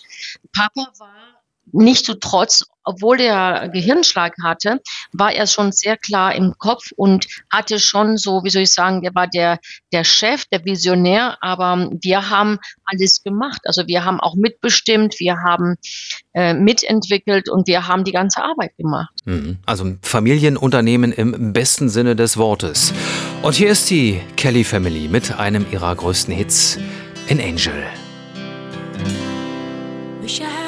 Papa 0.53 0.93
war 0.99 1.24
nicht 1.73 2.07
so 2.07 2.15
trotz, 2.15 2.65
obwohl 2.85 3.17
der 3.17 3.71
Gehirnschlag 3.73 4.35
hatte, 4.43 4.81
war 5.13 5.33
er 5.33 5.47
schon 5.47 5.73
sehr 5.73 5.97
klar 5.97 6.35
im 6.35 6.55
Kopf 6.59 6.91
und 6.97 7.27
hatte 7.51 7.81
schon 7.81 8.17
so, 8.17 8.45
wie 8.45 8.51
soll 8.51 8.63
ich 8.63 8.73
sagen, 8.73 9.01
der 9.03 9.15
war 9.15 9.27
der, 9.27 9.59
der 9.93 10.05
Chef, 10.05 10.45
der 10.53 10.65
Visionär, 10.65 11.39
aber 11.41 11.91
wir 12.03 12.29
haben 12.31 12.59
alles 12.85 13.23
gemacht. 13.23 13.61
Also 13.65 13.87
wir 13.87 14.05
haben 14.05 14.21
auch 14.21 14.35
mitbestimmt, 14.35 15.19
wir 15.19 15.37
haben 15.39 15.77
äh, 16.35 16.53
mitentwickelt 16.53 17.49
und 17.49 17.67
wir 17.67 17.89
haben 17.89 18.05
die 18.05 18.13
ganze 18.13 18.43
Arbeit 18.43 18.77
gemacht. 18.77 19.15
Mhm. 19.25 19.59
Also 19.65 19.97
Familienunternehmen 20.03 21.13
im 21.13 21.53
besten 21.53 21.89
Sinne 21.89 22.15
des 22.15 22.37
Wortes. 22.37 22.93
Und 23.43 23.55
hier 23.55 23.71
ist 23.71 23.89
die 23.89 24.21
Kelly 24.37 24.65
Family 24.65 25.09
mit 25.09 25.39
einem 25.39 25.67
ihrer 25.73 25.95
größten 25.95 26.35
Hits, 26.35 26.79
in 27.29 27.41
Angel. 27.41 27.73
Wish 30.21 30.41
I 30.41 30.64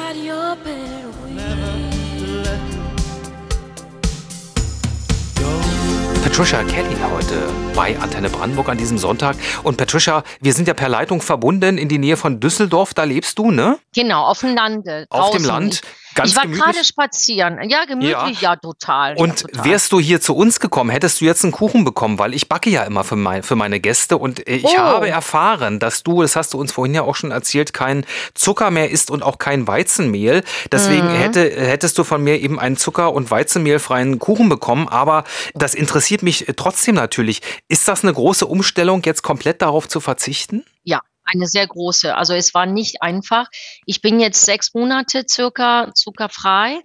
Patricia 6.37 6.61
Kelly 6.65 6.95
heute 7.11 7.49
bei 7.73 7.97
Antenne 7.99 8.29
Brandenburg 8.29 8.69
an 8.69 8.77
diesem 8.77 8.99
Sonntag. 8.99 9.35
Und 9.63 9.77
Patricia, 9.77 10.23
wir 10.39 10.53
sind 10.53 10.67
ja 10.67 10.75
per 10.75 10.87
Leitung 10.87 11.19
verbunden 11.19 11.79
in 11.79 11.89
die 11.89 11.97
Nähe 11.97 12.15
von 12.15 12.39
Düsseldorf. 12.39 12.93
Da 12.93 13.05
lebst 13.05 13.39
du, 13.39 13.49
ne? 13.49 13.79
Genau, 13.95 14.23
auf 14.23 14.41
dem 14.41 14.53
Lande. 14.53 15.07
Auf 15.09 15.31
dem 15.31 15.43
Land. 15.43 15.81
Ganz 16.17 16.31
ich 16.31 16.35
war 16.35 16.47
gerade 16.47 16.83
spazieren. 16.83 17.59
Ja, 17.69 17.85
gemütlich, 17.85 18.41
ja, 18.41 18.53
ja 18.53 18.55
total. 18.55 19.15
Und 19.17 19.41
ja, 19.41 19.47
total. 19.47 19.65
wärst 19.65 19.91
du 19.91 19.99
hier 19.99 20.19
zu 20.19 20.35
uns 20.35 20.59
gekommen, 20.59 20.89
hättest 20.89 21.21
du 21.21 21.25
jetzt 21.25 21.43
einen 21.43 21.51
Kuchen 21.51 21.83
bekommen, 21.83 22.17
weil 22.17 22.33
ich 22.33 22.49
backe 22.49 22.71
ja 22.71 22.83
immer 22.83 23.03
für, 23.03 23.15
mein, 23.15 23.43
für 23.43 23.55
meine 23.55 23.79
Gäste 23.79 24.17
und 24.17 24.47
äh, 24.47 24.55
ich 24.55 24.65
oh. 24.65 24.77
habe 24.77 25.09
erfahren, 25.09 25.77
dass 25.77 26.01
du, 26.01 26.23
das 26.23 26.35
hast 26.35 26.55
du 26.55 26.59
uns 26.59 26.71
vorhin 26.71 26.95
ja 26.95 27.03
auch 27.03 27.15
schon 27.15 27.29
erzählt, 27.29 27.73
kein 27.73 28.03
Zucker 28.33 28.71
mehr 28.71 28.89
isst 28.89 29.11
und 29.11 29.21
auch 29.21 29.37
kein 29.37 29.67
Weizenmehl. 29.67 30.43
Deswegen 30.71 31.07
mhm. 31.07 31.17
hätte, 31.17 31.49
hättest 31.49 31.97
du 31.99 32.03
von 32.03 32.23
mir 32.23 32.41
eben 32.41 32.59
einen 32.59 32.77
Zucker- 32.77 33.13
und 33.13 33.29
Weizenmehlfreien 33.29 34.17
Kuchen 34.17 34.49
bekommen. 34.49 34.87
Aber 34.87 35.23
das 35.53 35.75
interessiert 35.75 36.23
mich 36.23 36.47
trotzdem 36.55 36.95
natürlich. 36.95 37.41
Ist 37.67 37.87
das 37.87 38.03
eine 38.03 38.13
große 38.13 38.47
Umstellung, 38.47 39.03
jetzt 39.05 39.21
komplett 39.21 39.61
darauf 39.61 39.87
zu 39.87 39.99
verzichten? 39.99 40.65
Ja, 40.83 41.01
eine 41.27 41.47
sehr 41.47 41.67
große. 41.67 42.15
Also 42.15 42.33
es 42.33 42.53
war 42.53 42.65
nicht 42.65 43.01
einfach. 43.01 43.47
Ich 43.85 44.01
bin 44.01 44.19
jetzt 44.19 44.45
sechs 44.45 44.73
Monate 44.73 45.25
circa 45.27 45.91
zuckerfrei 45.93 46.81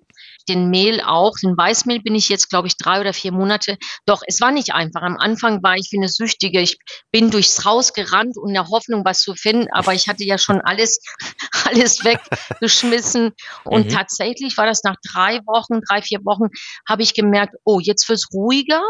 den 0.53 0.71
Mehl 0.71 1.01
auch. 1.01 1.37
Den 1.43 1.57
Weißmehl 1.57 2.01
bin 2.01 2.15
ich 2.15 2.29
jetzt, 2.29 2.51
glaube 2.51 2.69
ich, 2.69 2.77
drei 2.77 3.01
oder 3.01 3.13
vier 3.13 3.33
Monate. 3.33 3.77
Doch, 4.07 4.23
es 4.27 4.41
war 4.41 4.51
nicht 4.51 4.75
einfach. 4.75 5.03
Am 5.03 5.17
Anfang 5.17 5.63
war 5.63 5.77
ich 5.77 5.89
wie 5.91 5.99
eine 5.99 6.09
Süchtige. 6.09 6.61
Ich 6.61 6.79
bin 7.11 7.31
durchs 7.31 7.65
Haus 7.65 7.93
gerannt 7.93 8.37
und 8.37 8.49
in 8.49 8.55
der 8.55 8.69
Hoffnung, 8.69 9.05
was 9.05 9.21
zu 9.21 9.35
finden. 9.35 9.69
Aber 9.73 9.95
ich 9.95 10.09
hatte 10.09 10.25
ja 10.25 10.39
schon 10.39 10.61
alles, 10.61 11.01
alles 11.67 12.05
weggeschmissen. 12.05 13.33
Und 13.65 13.87
mhm. 13.87 13.91
tatsächlich 13.91 14.57
war 14.57 14.67
das 14.67 14.83
nach 14.85 14.97
drei 15.13 15.41
Wochen, 15.47 15.81
drei, 15.89 16.03
vier 16.03 16.21
Wochen, 16.25 16.49
habe 16.89 17.03
ich 17.03 17.15
gemerkt, 17.15 17.55
oh, 17.65 17.81
jetzt 17.81 18.09
wird's 18.09 18.29
ruhiger. 18.33 18.83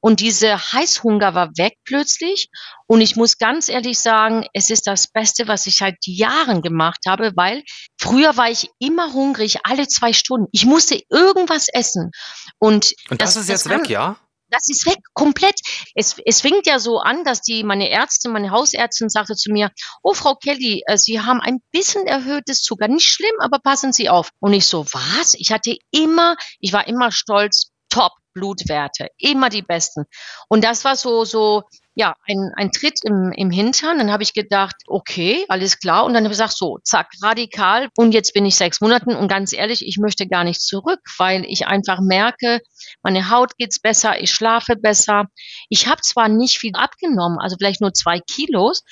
Und 0.00 0.20
diese 0.20 0.56
Heißhunger 0.56 1.34
war 1.34 1.48
weg 1.56 1.74
plötzlich. 1.84 2.48
Und 2.86 3.00
ich 3.00 3.16
muss 3.16 3.38
ganz 3.38 3.68
ehrlich 3.68 3.98
sagen, 3.98 4.46
es 4.52 4.70
ist 4.70 4.86
das 4.86 5.08
Beste, 5.08 5.48
was 5.48 5.66
ich 5.66 5.78
seit 5.78 5.96
Jahren 6.04 6.62
gemacht 6.62 7.00
habe, 7.06 7.32
weil 7.34 7.62
früher 7.98 8.36
war 8.36 8.50
ich 8.50 8.70
immer 8.78 9.12
hungrig, 9.12 9.58
alle 9.64 9.88
zwei 9.88 10.12
Stunden. 10.12 10.46
Ich 10.52 10.66
musste 10.66 11.00
irgendwas 11.10 11.68
essen. 11.68 12.10
Und, 12.58 12.92
Und 13.10 13.20
das, 13.20 13.34
das 13.34 13.44
ist 13.44 13.48
jetzt 13.48 13.66
das 13.66 13.72
weg, 13.72 13.88
ja? 13.88 14.16
Das 14.48 14.68
ist 14.68 14.86
weg, 14.86 14.98
komplett. 15.12 15.58
Es, 15.94 16.16
es 16.24 16.40
fängt 16.40 16.66
ja 16.66 16.78
so 16.78 16.98
an, 16.98 17.24
dass 17.24 17.42
die, 17.42 17.64
meine 17.64 17.90
Ärztin, 17.90 18.32
meine 18.32 18.52
Hausärztin 18.52 19.08
sagte 19.08 19.34
zu 19.34 19.50
mir, 19.50 19.72
oh 20.02 20.14
Frau 20.14 20.36
Kelly, 20.36 20.82
äh, 20.86 20.96
Sie 20.96 21.20
haben 21.20 21.40
ein 21.40 21.58
bisschen 21.72 22.06
erhöhtes 22.06 22.62
Zucker. 22.62 22.86
Nicht 22.86 23.08
schlimm, 23.08 23.34
aber 23.40 23.58
passen 23.58 23.92
Sie 23.92 24.08
auf. 24.08 24.30
Und 24.38 24.52
ich 24.52 24.66
so, 24.66 24.86
was? 24.92 25.34
Ich 25.34 25.50
hatte 25.50 25.76
immer, 25.90 26.36
ich 26.60 26.72
war 26.72 26.86
immer 26.86 27.10
stolz, 27.10 27.72
top 27.88 28.12
Blutwerte, 28.34 29.08
immer 29.18 29.48
die 29.48 29.62
besten. 29.62 30.04
Und 30.48 30.62
das 30.62 30.84
war 30.84 30.94
so, 30.94 31.24
so, 31.24 31.62
ja, 31.98 32.14
ein, 32.28 32.52
ein 32.56 32.72
Tritt 32.72 33.00
im, 33.04 33.32
im 33.34 33.50
Hintern. 33.50 33.96
Dann 33.96 34.12
habe 34.12 34.22
ich 34.22 34.34
gedacht, 34.34 34.76
okay, 34.86 35.46
alles 35.48 35.78
klar. 35.78 36.04
Und 36.04 36.12
dann 36.12 36.24
habe 36.24 36.32
ich 36.32 36.38
gesagt, 36.38 36.56
so, 36.56 36.78
zack, 36.84 37.08
radikal. 37.22 37.88
Und 37.96 38.12
jetzt 38.12 38.34
bin 38.34 38.44
ich 38.44 38.54
sechs 38.56 38.82
Monaten 38.82 39.16
und 39.16 39.28
ganz 39.28 39.54
ehrlich, 39.54 39.84
ich 39.84 39.96
möchte 39.96 40.26
gar 40.28 40.44
nicht 40.44 40.60
zurück, 40.60 41.00
weil 41.16 41.46
ich 41.46 41.66
einfach 41.66 42.00
merke, 42.02 42.60
meine 43.02 43.30
Haut 43.30 43.56
geht's 43.56 43.80
besser, 43.80 44.20
ich 44.20 44.30
schlafe 44.30 44.76
besser. 44.76 45.24
Ich 45.70 45.86
habe 45.88 46.02
zwar 46.02 46.28
nicht 46.28 46.58
viel 46.58 46.74
abgenommen, 46.74 47.38
also 47.38 47.56
vielleicht 47.58 47.80
nur 47.80 47.94
zwei 47.94 48.20
Kilos, 48.20 48.84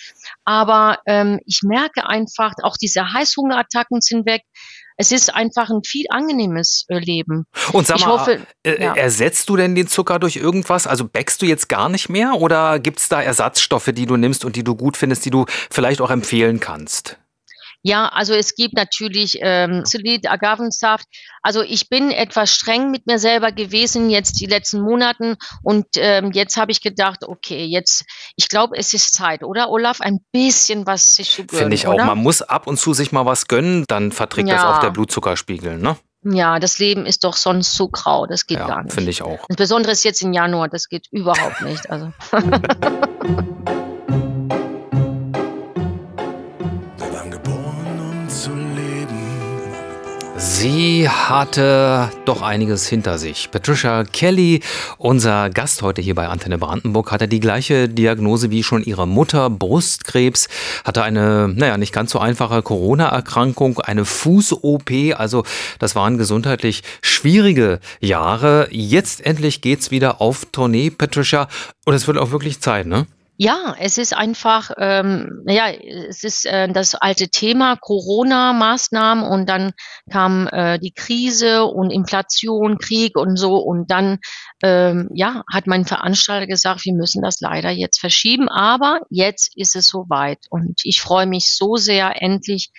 aber 0.46 0.98
ähm, 1.06 1.40
ich 1.44 1.60
merke 1.62 2.08
einfach, 2.08 2.54
auch 2.62 2.78
diese 2.78 3.12
Heißhungerattacken 3.12 4.00
sind 4.00 4.24
weg 4.24 4.44
es 4.96 5.12
ist 5.12 5.34
einfach 5.34 5.70
ein 5.70 5.82
viel 5.84 6.06
angenehmes 6.10 6.86
äh, 6.88 6.98
Leben. 6.98 7.46
Und 7.72 7.86
sag 7.86 8.00
mal, 8.00 8.06
hoffe, 8.06 8.46
äh, 8.62 8.82
ja. 8.82 8.94
ersetzt 8.94 9.48
du 9.48 9.56
denn 9.56 9.74
den 9.74 9.88
Zucker 9.88 10.18
durch 10.18 10.36
irgendwas? 10.36 10.86
Also 10.86 11.04
bäckst 11.04 11.42
du 11.42 11.46
jetzt 11.46 11.68
gar 11.68 11.88
nicht 11.88 12.08
mehr 12.08 12.34
oder 12.34 12.78
gibt 12.78 13.00
es 13.00 13.08
da 13.08 13.20
Ersatzstoffe, 13.20 13.90
die 13.92 14.06
du 14.06 14.16
nimmst 14.16 14.44
und 14.44 14.56
die 14.56 14.64
du 14.64 14.74
gut 14.76 14.96
findest, 14.96 15.24
die 15.24 15.30
du 15.30 15.46
vielleicht 15.70 16.00
auch 16.00 16.10
empfehlen 16.10 16.60
kannst? 16.60 17.18
Ja, 17.86 18.08
also 18.08 18.32
es 18.32 18.54
gibt 18.54 18.72
natürlich 18.74 19.38
ähm, 19.42 19.84
Solid, 19.84 20.26
Agavensaft. 20.26 21.06
Also 21.42 21.60
ich 21.60 21.90
bin 21.90 22.10
etwas 22.10 22.50
streng 22.50 22.90
mit 22.90 23.06
mir 23.06 23.18
selber 23.18 23.52
gewesen 23.52 24.08
jetzt 24.08 24.40
die 24.40 24.46
letzten 24.46 24.80
Monaten 24.80 25.36
und 25.62 25.84
ähm, 25.96 26.32
jetzt 26.32 26.56
habe 26.56 26.72
ich 26.72 26.80
gedacht, 26.80 27.24
okay, 27.28 27.66
jetzt, 27.66 28.06
ich 28.36 28.48
glaube, 28.48 28.78
es 28.78 28.94
ist 28.94 29.12
Zeit, 29.12 29.44
oder 29.44 29.68
Olaf, 29.68 30.00
ein 30.00 30.20
bisschen 30.32 30.86
was 30.86 31.16
sich 31.16 31.30
zu 31.30 31.44
gönnen. 31.44 31.60
Finde 31.60 31.74
ich 31.74 31.86
auch. 31.86 31.92
Oder? 31.92 32.06
Man 32.06 32.22
muss 32.22 32.40
ab 32.40 32.66
und 32.66 32.78
zu 32.78 32.94
sich 32.94 33.12
mal 33.12 33.26
was 33.26 33.48
gönnen, 33.48 33.84
dann 33.86 34.12
verträgt 34.12 34.48
ja. 34.48 34.54
das 34.54 34.64
auch 34.64 34.80
der 34.80 34.90
Blutzuckerspiegel, 34.90 35.76
ne? 35.76 35.98
Ja, 36.22 36.58
das 36.58 36.78
Leben 36.78 37.04
ist 37.04 37.22
doch 37.22 37.36
sonst 37.36 37.74
so 37.74 37.88
grau, 37.88 38.24
das 38.24 38.46
geht 38.46 38.60
ja, 38.60 38.66
gar 38.66 38.82
nicht. 38.82 38.94
Finde 38.94 39.10
ich 39.10 39.20
auch. 39.20 39.44
Insbesondere 39.50 39.92
jetzt 39.92 40.22
im 40.22 40.32
Januar, 40.32 40.68
das 40.68 40.88
geht 40.88 41.06
überhaupt 41.10 41.60
nicht. 41.60 41.90
Also. 41.90 42.14
Sie 50.64 51.06
hatte 51.06 52.10
doch 52.24 52.40
einiges 52.40 52.88
hinter 52.88 53.18
sich. 53.18 53.50
Patricia 53.50 54.02
Kelly, 54.04 54.62
unser 54.96 55.50
Gast 55.50 55.82
heute 55.82 56.00
hier 56.00 56.14
bei 56.14 56.28
Antenne 56.28 56.56
Brandenburg, 56.56 57.12
hatte 57.12 57.28
die 57.28 57.38
gleiche 57.38 57.86
Diagnose 57.86 58.50
wie 58.50 58.62
schon 58.62 58.82
ihre 58.82 59.06
Mutter, 59.06 59.50
Brustkrebs, 59.50 60.48
hatte 60.82 61.02
eine, 61.02 61.52
naja, 61.54 61.76
nicht 61.76 61.92
ganz 61.92 62.12
so 62.12 62.18
einfache 62.18 62.62
Corona-Erkrankung, 62.62 63.80
eine 63.80 64.06
Fuß-OP, 64.06 64.90
also 65.18 65.44
das 65.80 65.96
waren 65.96 66.16
gesundheitlich 66.16 66.82
schwierige 67.02 67.78
Jahre. 68.00 68.68
Jetzt 68.70 69.20
endlich 69.26 69.60
geht's 69.60 69.90
wieder 69.90 70.22
auf 70.22 70.46
Tournee, 70.50 70.88
Patricia, 70.88 71.46
und 71.84 71.92
es 71.92 72.06
wird 72.06 72.16
auch 72.16 72.30
wirklich 72.30 72.62
Zeit, 72.62 72.86
ne? 72.86 73.06
Ja, 73.36 73.74
es 73.80 73.98
ist 73.98 74.14
einfach, 74.14 74.70
ähm, 74.78 75.42
ja, 75.48 75.68
es 75.68 76.22
ist 76.22 76.46
äh, 76.46 76.68
das 76.68 76.94
alte 76.94 77.28
Thema 77.28 77.76
Corona-Maßnahmen 77.76 79.24
und 79.24 79.48
dann 79.48 79.72
kam 80.08 80.46
äh, 80.46 80.78
die 80.78 80.92
Krise 80.92 81.64
und 81.64 81.90
Inflation, 81.90 82.78
Krieg 82.78 83.16
und 83.16 83.36
so 83.36 83.56
und 83.56 83.90
dann, 83.90 84.18
ähm, 84.62 85.08
ja, 85.12 85.42
hat 85.52 85.66
mein 85.66 85.84
Veranstalter 85.84 86.46
gesagt, 86.46 86.84
wir 86.84 86.94
müssen 86.94 87.22
das 87.22 87.40
leider 87.40 87.70
jetzt 87.70 87.98
verschieben, 87.98 88.48
aber 88.48 89.00
jetzt 89.10 89.56
ist 89.56 89.74
es 89.74 89.88
soweit 89.88 90.38
und 90.50 90.82
ich 90.84 91.00
freue 91.00 91.26
mich 91.26 91.52
so 91.52 91.74
sehr, 91.74 92.22
endlich, 92.22 92.70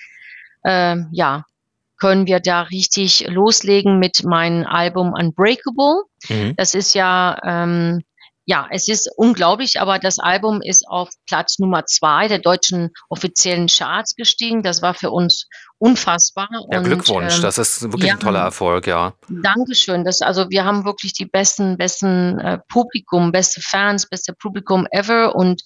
äh, 0.64 0.96
ja, 1.12 1.44
können 2.00 2.28
wir 2.28 2.40
da 2.40 2.62
richtig 2.62 3.28
loslegen 3.28 4.00
mit 4.00 4.24
meinem 4.24 4.66
Album 4.66 5.14
Unbreakable. 5.14 6.04
Mhm. 6.30 6.54
Das 6.56 6.76
ist 6.76 6.94
ja 6.94 7.38
ähm, 7.44 8.05
ja, 8.46 8.68
es 8.70 8.88
ist 8.88 9.10
unglaublich, 9.16 9.82
aber 9.82 9.98
das 9.98 10.20
Album 10.20 10.62
ist 10.62 10.88
auf 10.88 11.10
Platz 11.26 11.58
Nummer 11.58 11.86
zwei 11.86 12.28
der 12.28 12.38
deutschen 12.38 12.92
offiziellen 13.10 13.68
Charts 13.68 14.16
gestiegen. 14.16 14.62
Das 14.62 14.84
war 14.84 14.94
für 14.94 15.10
uns 15.10 15.48
unfassbar. 15.80 16.48
Ja, 16.72 16.78
Und, 16.78 16.86
Glückwunsch, 16.86 17.38
ähm, 17.38 17.42
das 17.42 17.58
ist 17.58 17.82
wirklich 17.82 18.10
ja. 18.10 18.14
ein 18.14 18.20
toller 18.20 18.42
Erfolg, 18.42 18.86
ja. 18.86 19.14
Dankeschön. 19.30 20.06
Das, 20.06 20.22
also 20.22 20.50
wir 20.52 20.64
haben 20.64 20.86
wirklich 20.86 21.14
die 21.14 21.26
besten, 21.26 21.78
besten 21.78 22.40
äh, 22.40 22.60
Publikum, 22.70 23.32
beste 23.32 23.62
Fans, 23.62 24.08
beste 24.08 24.34
Publikum 24.34 24.88
ever. 24.92 25.36
Und 25.36 25.64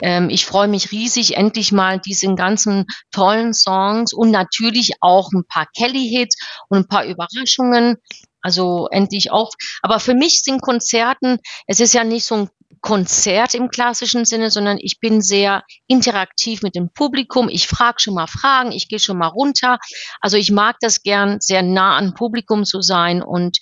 ähm, 0.00 0.30
ich 0.30 0.46
freue 0.46 0.68
mich 0.68 0.92
riesig, 0.92 1.36
endlich 1.36 1.72
mal 1.72 2.00
diesen 2.00 2.36
ganzen 2.36 2.86
tollen 3.12 3.52
Songs 3.52 4.14
und 4.14 4.30
natürlich 4.30 4.94
auch 5.00 5.30
ein 5.32 5.44
paar 5.46 5.66
Kelly-Hits 5.76 6.36
und 6.68 6.78
ein 6.78 6.88
paar 6.88 7.04
Überraschungen. 7.04 7.98
Also 8.44 8.88
endlich 8.90 9.32
auch. 9.32 9.52
Aber 9.80 9.98
für 9.98 10.14
mich 10.14 10.42
sind 10.42 10.60
Konzerten, 10.60 11.38
es 11.66 11.80
ist 11.80 11.94
ja 11.94 12.04
nicht 12.04 12.26
so 12.26 12.34
ein 12.34 12.48
Konzert 12.82 13.54
im 13.54 13.70
klassischen 13.70 14.26
Sinne, 14.26 14.50
sondern 14.50 14.76
ich 14.78 15.00
bin 15.00 15.22
sehr 15.22 15.62
interaktiv 15.86 16.60
mit 16.60 16.74
dem 16.74 16.90
Publikum. 16.92 17.48
Ich 17.48 17.66
frage 17.66 17.98
schon 17.98 18.12
mal 18.12 18.26
Fragen, 18.26 18.72
ich 18.72 18.88
gehe 18.88 18.98
schon 18.98 19.16
mal 19.16 19.28
runter. 19.28 19.78
Also 20.20 20.36
ich 20.36 20.50
mag 20.50 20.76
das 20.80 21.02
gern, 21.02 21.38
sehr 21.40 21.62
nah 21.62 21.96
an 21.96 22.12
Publikum 22.12 22.66
zu 22.66 22.82
sein. 22.82 23.22
Und 23.22 23.56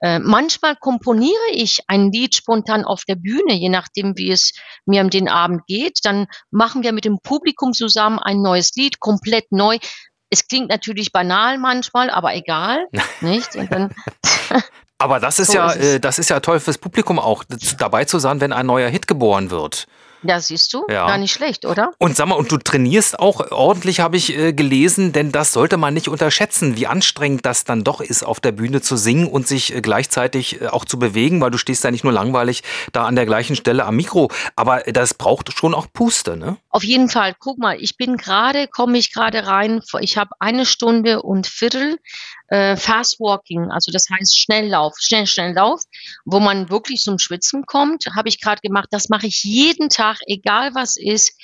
äh, 0.00 0.18
manchmal 0.18 0.76
komponiere 0.76 1.52
ich 1.52 1.80
ein 1.86 2.12
Lied 2.12 2.34
spontan 2.34 2.84
auf 2.84 3.04
der 3.08 3.14
Bühne, 3.14 3.54
je 3.54 3.70
nachdem, 3.70 4.18
wie 4.18 4.30
es 4.30 4.52
mir 4.84 5.00
um 5.00 5.08
den 5.08 5.30
Abend 5.30 5.62
geht. 5.66 6.00
Dann 6.02 6.26
machen 6.50 6.82
wir 6.82 6.92
mit 6.92 7.06
dem 7.06 7.20
Publikum 7.22 7.72
zusammen 7.72 8.18
ein 8.18 8.42
neues 8.42 8.72
Lied, 8.76 9.00
komplett 9.00 9.50
neu. 9.52 9.78
Es 10.30 10.48
klingt 10.48 10.68
natürlich 10.68 11.12
banal 11.12 11.58
manchmal, 11.58 12.10
aber 12.10 12.34
egal, 12.34 12.86
nicht? 13.20 13.56
Aber 14.98 15.20
das 15.20 15.38
ist 15.38 15.52
So 15.52 15.58
ja, 15.58 15.70
ist 15.70 15.84
äh, 15.84 16.00
das 16.00 16.18
ist 16.18 16.30
ja 16.30 16.40
toll 16.40 16.60
fürs 16.60 16.78
Publikum 16.78 17.18
auch, 17.18 17.44
dabei 17.78 18.04
zu 18.04 18.18
sein, 18.18 18.40
wenn 18.40 18.52
ein 18.52 18.66
neuer 18.66 18.88
Hit 18.88 19.06
geboren 19.06 19.50
wird. 19.50 19.86
Ja, 20.28 20.40
siehst 20.40 20.72
du, 20.74 20.84
Ja. 20.88 21.06
gar 21.06 21.18
nicht 21.18 21.32
schlecht, 21.32 21.64
oder? 21.64 21.92
Und 21.98 22.16
sag 22.16 22.26
mal, 22.28 22.34
und 22.34 22.50
du 22.52 22.56
trainierst 22.58 23.18
auch 23.18 23.50
ordentlich, 23.50 24.00
habe 24.00 24.16
ich 24.16 24.36
äh, 24.36 24.52
gelesen, 24.52 25.12
denn 25.12 25.32
das 25.32 25.52
sollte 25.52 25.76
man 25.76 25.94
nicht 25.94 26.08
unterschätzen, 26.08 26.76
wie 26.76 26.86
anstrengend 26.86 27.44
das 27.46 27.64
dann 27.64 27.84
doch 27.84 28.00
ist, 28.00 28.22
auf 28.24 28.40
der 28.40 28.52
Bühne 28.52 28.80
zu 28.80 28.96
singen 28.96 29.26
und 29.28 29.46
sich 29.46 29.74
äh, 29.74 29.80
gleichzeitig 29.80 30.60
äh, 30.60 30.68
auch 30.68 30.84
zu 30.84 30.98
bewegen, 30.98 31.40
weil 31.40 31.50
du 31.50 31.58
stehst 31.58 31.84
ja 31.84 31.90
nicht 31.90 32.04
nur 32.04 32.12
langweilig 32.12 32.62
da 32.92 33.04
an 33.06 33.16
der 33.16 33.26
gleichen 33.26 33.56
Stelle 33.56 33.84
am 33.84 33.96
Mikro, 33.96 34.30
aber 34.56 34.80
das 34.80 35.14
braucht 35.14 35.52
schon 35.56 35.74
auch 35.74 35.86
Puste, 35.92 36.36
ne? 36.36 36.56
Auf 36.70 36.84
jeden 36.84 37.08
Fall, 37.08 37.34
guck 37.38 37.58
mal, 37.58 37.80
ich 37.80 37.96
bin 37.96 38.16
gerade, 38.16 38.68
komme 38.68 38.98
ich 38.98 39.12
gerade 39.12 39.46
rein, 39.46 39.80
ich 40.00 40.18
habe 40.18 40.30
eine 40.40 40.66
Stunde 40.66 41.22
und 41.22 41.46
Viertel 41.46 41.98
äh, 42.48 42.76
Fast 42.76 43.20
Walking, 43.20 43.70
also 43.70 43.90
das 43.92 44.06
heißt 44.10 44.38
Schnelllauf, 44.38 44.94
schnell, 44.98 45.26
Schnelllauf, 45.26 45.82
wo 46.24 46.40
man 46.40 46.70
wirklich 46.70 47.02
zum 47.02 47.18
Schwitzen 47.18 47.64
kommt, 47.66 48.06
habe 48.14 48.28
ich 48.28 48.40
gerade 48.40 48.60
gemacht. 48.60 48.88
Das 48.90 49.08
mache 49.08 49.26
ich 49.26 49.42
jeden 49.44 49.88
Tag, 49.88 50.18
egal 50.26 50.74
was 50.74 50.96
ist, 50.96 51.36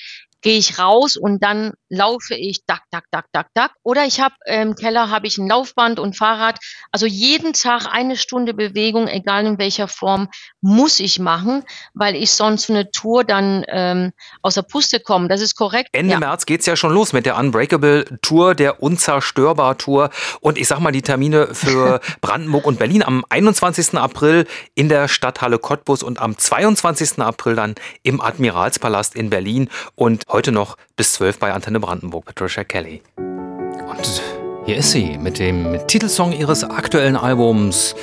gehe 0.42 0.58
ich 0.58 0.78
raus 0.78 1.16
und 1.16 1.42
dann 1.42 1.72
laufe 1.88 2.34
ich 2.34 2.64
dack, 2.66 2.82
dack, 2.90 3.04
dack, 3.10 3.26
dack, 3.32 3.48
dack. 3.54 3.72
Oder 3.82 4.04
ich 4.04 4.20
habe 4.20 4.34
im 4.44 4.74
Keller 4.74 5.10
habe 5.10 5.26
ich 5.26 5.38
ein 5.38 5.48
Laufband 5.48 6.00
und 6.00 6.16
Fahrrad. 6.16 6.58
Also 6.90 7.06
jeden 7.06 7.52
Tag 7.52 7.86
eine 7.90 8.16
Stunde 8.16 8.54
Bewegung, 8.54 9.08
egal 9.08 9.46
in 9.46 9.58
welcher 9.58 9.88
Form, 9.88 10.28
muss 10.60 11.00
ich 11.00 11.18
machen, 11.18 11.62
weil 11.94 12.16
ich 12.16 12.32
sonst 12.32 12.66
für 12.66 12.72
eine 12.72 12.90
Tour 12.90 13.24
dann 13.24 13.64
ähm, 13.68 14.12
aus 14.42 14.54
der 14.54 14.62
Puste 14.62 15.00
komme. 15.00 15.28
Das 15.28 15.40
ist 15.40 15.54
korrekt. 15.54 15.90
Ende 15.92 16.12
ja. 16.12 16.18
März 16.18 16.46
geht's 16.46 16.66
ja 16.66 16.76
schon 16.76 16.92
los 16.92 17.12
mit 17.12 17.24
der 17.24 17.38
Unbreakable 17.38 18.04
Tour, 18.22 18.54
der 18.54 18.82
Unzerstörbar 18.82 19.78
Tour. 19.78 20.10
Und 20.40 20.58
ich 20.58 20.66
sag 20.66 20.80
mal 20.80 20.92
die 20.92 21.02
Termine 21.02 21.54
für 21.54 22.00
Brandenburg 22.20 22.66
und 22.66 22.78
Berlin 22.78 23.02
am 23.02 23.24
21. 23.28 23.96
April 23.96 24.46
in 24.74 24.88
der 24.88 25.08
Stadthalle 25.08 25.58
Cottbus 25.58 26.02
und 26.02 26.20
am 26.20 26.36
22. 26.36 27.18
April 27.20 27.54
dann 27.54 27.74
im 28.02 28.20
Admiralspalast 28.20 29.14
in 29.14 29.30
Berlin. 29.30 29.68
Und 29.94 30.24
heute 30.32 30.50
noch 30.50 30.76
bis 30.96 31.12
12 31.14 31.38
bei 31.38 31.52
Antenne 31.52 31.78
Brandenburg, 31.78 32.24
Patricia 32.24 32.64
Kelly. 32.64 33.02
Und 33.16 34.22
hier 34.64 34.76
ist 34.76 34.92
sie 34.92 35.18
mit 35.18 35.38
dem 35.38 35.78
Titelsong 35.86 36.32
ihres 36.32 36.64
aktuellen 36.64 37.16
Albums 37.16 37.94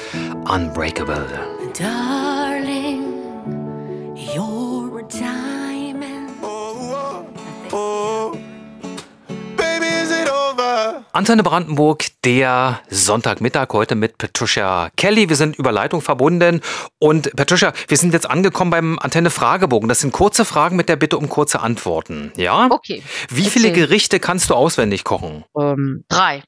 Unbreakable. 0.46 1.26
Darling, 1.78 2.29
Antenne 11.20 11.44
Brandenburg, 11.44 12.06
der 12.24 12.80
Sonntagmittag 12.90 13.74
heute 13.74 13.96
mit 13.96 14.18
Patricia 14.18 14.90
Kelly. 14.96 15.28
Wir 15.28 15.36
sind 15.36 15.58
über 15.58 15.74
Leitung 15.74 16.00
verbunden. 16.00 16.62
Und 16.98 17.36
Patricia, 17.36 17.74
wir 17.90 17.98
sind 17.98 18.14
jetzt 18.14 18.30
angekommen 18.30 18.72
beim 18.72 18.98
Antenne 18.98 19.30
Fragebogen. 19.30 19.90
Das 19.90 20.00
sind 20.00 20.14
kurze 20.14 20.46
Fragen 20.46 20.78
mit 20.78 20.88
der 20.88 20.96
Bitte 20.96 21.18
um 21.18 21.28
kurze 21.28 21.60
Antworten. 21.60 22.32
Ja? 22.38 22.70
Okay. 22.72 23.04
Wie 23.28 23.50
viele 23.50 23.68
erzähl. 23.68 23.88
Gerichte 23.88 24.22
kannst 24.22 24.50
du 24.50 24.56
auswendig 24.56 25.04
kochen? 25.04 25.44
Ähm, 25.60 26.06
drei. 26.08 26.42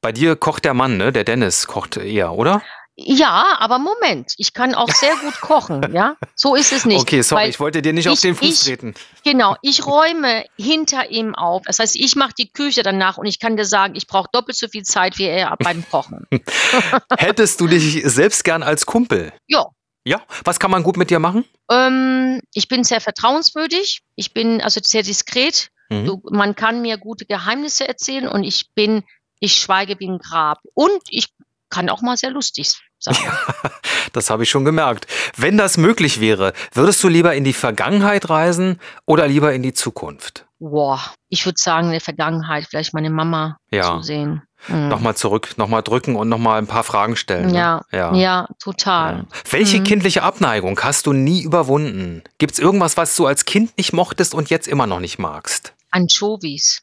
Bei 0.00 0.10
dir 0.10 0.36
kocht 0.36 0.64
der 0.64 0.72
Mann, 0.72 0.96
ne? 0.96 1.12
Der 1.12 1.24
Dennis 1.24 1.66
kocht 1.66 1.98
eher, 1.98 2.32
oder? 2.32 2.62
Ja, 3.00 3.56
aber 3.60 3.78
Moment, 3.78 4.32
ich 4.38 4.52
kann 4.54 4.74
auch 4.74 4.88
sehr 4.90 5.14
gut 5.18 5.40
kochen, 5.40 5.92
ja? 5.94 6.16
So 6.34 6.56
ist 6.56 6.72
es 6.72 6.84
nicht. 6.84 7.00
okay, 7.00 7.22
sorry, 7.22 7.48
ich 7.48 7.60
wollte 7.60 7.80
dir 7.80 7.92
nicht 7.92 8.08
auf 8.08 8.14
ich- 8.14 8.20
den 8.22 8.34
Fuß 8.34 8.48
ich- 8.48 8.64
treten. 8.64 8.94
Genau, 9.22 9.54
ich 9.62 9.86
räume 9.86 10.44
hinter 10.58 11.08
ihm 11.10 11.36
auf. 11.36 11.62
Das 11.64 11.78
heißt, 11.78 11.94
ich 11.94 12.16
mache 12.16 12.32
die 12.36 12.50
Küche 12.50 12.82
danach 12.82 13.16
und 13.16 13.26
ich 13.26 13.38
kann 13.38 13.56
dir 13.56 13.64
sagen, 13.64 13.94
ich 13.94 14.08
brauche 14.08 14.28
doppelt 14.32 14.56
so 14.58 14.66
viel 14.66 14.82
Zeit 14.82 15.16
wie 15.16 15.26
er 15.26 15.54
beim 15.60 15.88
Kochen. 15.88 16.26
Hättest 17.18 17.60
du 17.60 17.68
dich 17.68 18.02
selbst 18.04 18.42
gern 18.42 18.64
als 18.64 18.84
Kumpel? 18.84 19.32
Ja. 19.46 19.66
Ja? 20.04 20.20
Was 20.44 20.58
kann 20.58 20.72
man 20.72 20.82
gut 20.82 20.96
mit 20.96 21.10
dir 21.10 21.20
machen? 21.20 21.44
Ähm, 21.70 22.40
ich 22.52 22.66
bin 22.66 22.82
sehr 22.82 23.00
vertrauenswürdig, 23.00 24.00
ich 24.16 24.32
bin 24.34 24.60
also 24.60 24.80
sehr 24.82 25.04
diskret. 25.04 25.68
Mhm. 25.88 26.04
Du, 26.04 26.22
man 26.32 26.56
kann 26.56 26.82
mir 26.82 26.98
gute 26.98 27.26
Geheimnisse 27.26 27.86
erzählen 27.86 28.26
und 28.26 28.42
ich 28.42 28.70
bin, 28.74 29.04
ich 29.38 29.54
schweige 29.54 30.00
wie 30.00 30.08
ein 30.08 30.18
Grab. 30.18 30.58
Und 30.74 31.00
ich 31.10 31.28
kann 31.70 31.90
auch 31.90 32.02
mal 32.02 32.16
sehr 32.16 32.30
lustig 32.30 32.72
sein. 32.98 33.16
Das 34.14 34.30
habe 34.30 34.42
ich 34.42 34.50
schon 34.50 34.64
gemerkt. 34.64 35.06
Wenn 35.36 35.58
das 35.58 35.76
möglich 35.76 36.18
wäre, 36.18 36.54
würdest 36.72 37.04
du 37.04 37.08
lieber 37.08 37.34
in 37.34 37.44
die 37.44 37.52
Vergangenheit 37.52 38.30
reisen 38.30 38.80
oder 39.04 39.28
lieber 39.28 39.52
in 39.52 39.62
die 39.62 39.74
Zukunft? 39.74 40.46
Boah, 40.58 40.98
ich 41.28 41.44
würde 41.44 41.58
sagen, 41.60 41.86
in 41.88 41.92
der 41.92 42.00
Vergangenheit 42.00 42.66
vielleicht 42.68 42.94
meine 42.94 43.10
Mama 43.10 43.58
Ja. 43.70 43.96
zu 43.98 44.02
sehen. 44.02 44.42
Mhm. 44.66 44.88
Nochmal 44.88 45.14
zurück, 45.14 45.50
nochmal 45.58 45.82
drücken 45.82 46.16
und 46.16 46.30
nochmal 46.30 46.58
ein 46.58 46.66
paar 46.66 46.84
Fragen 46.84 47.16
stellen. 47.16 47.48
Ne? 47.52 47.58
Ja, 47.58 47.82
ja. 47.92 48.14
ja, 48.14 48.48
total. 48.60 49.18
Ja. 49.18 49.24
Welche 49.50 49.78
Mhm. 49.80 49.84
kindliche 49.84 50.22
Abneigung 50.22 50.80
hast 50.80 51.06
du 51.06 51.12
nie 51.12 51.42
überwunden? 51.42 52.22
Gibt 52.38 52.54
es 52.54 52.58
irgendwas, 52.58 52.96
was 52.96 53.14
du 53.14 53.26
als 53.26 53.44
Kind 53.44 53.76
nicht 53.76 53.92
mochtest 53.92 54.32
und 54.34 54.48
jetzt 54.50 54.66
immer 54.66 54.86
noch 54.86 55.00
nicht 55.00 55.18
magst? 55.18 55.74
Anchovies. 55.90 56.82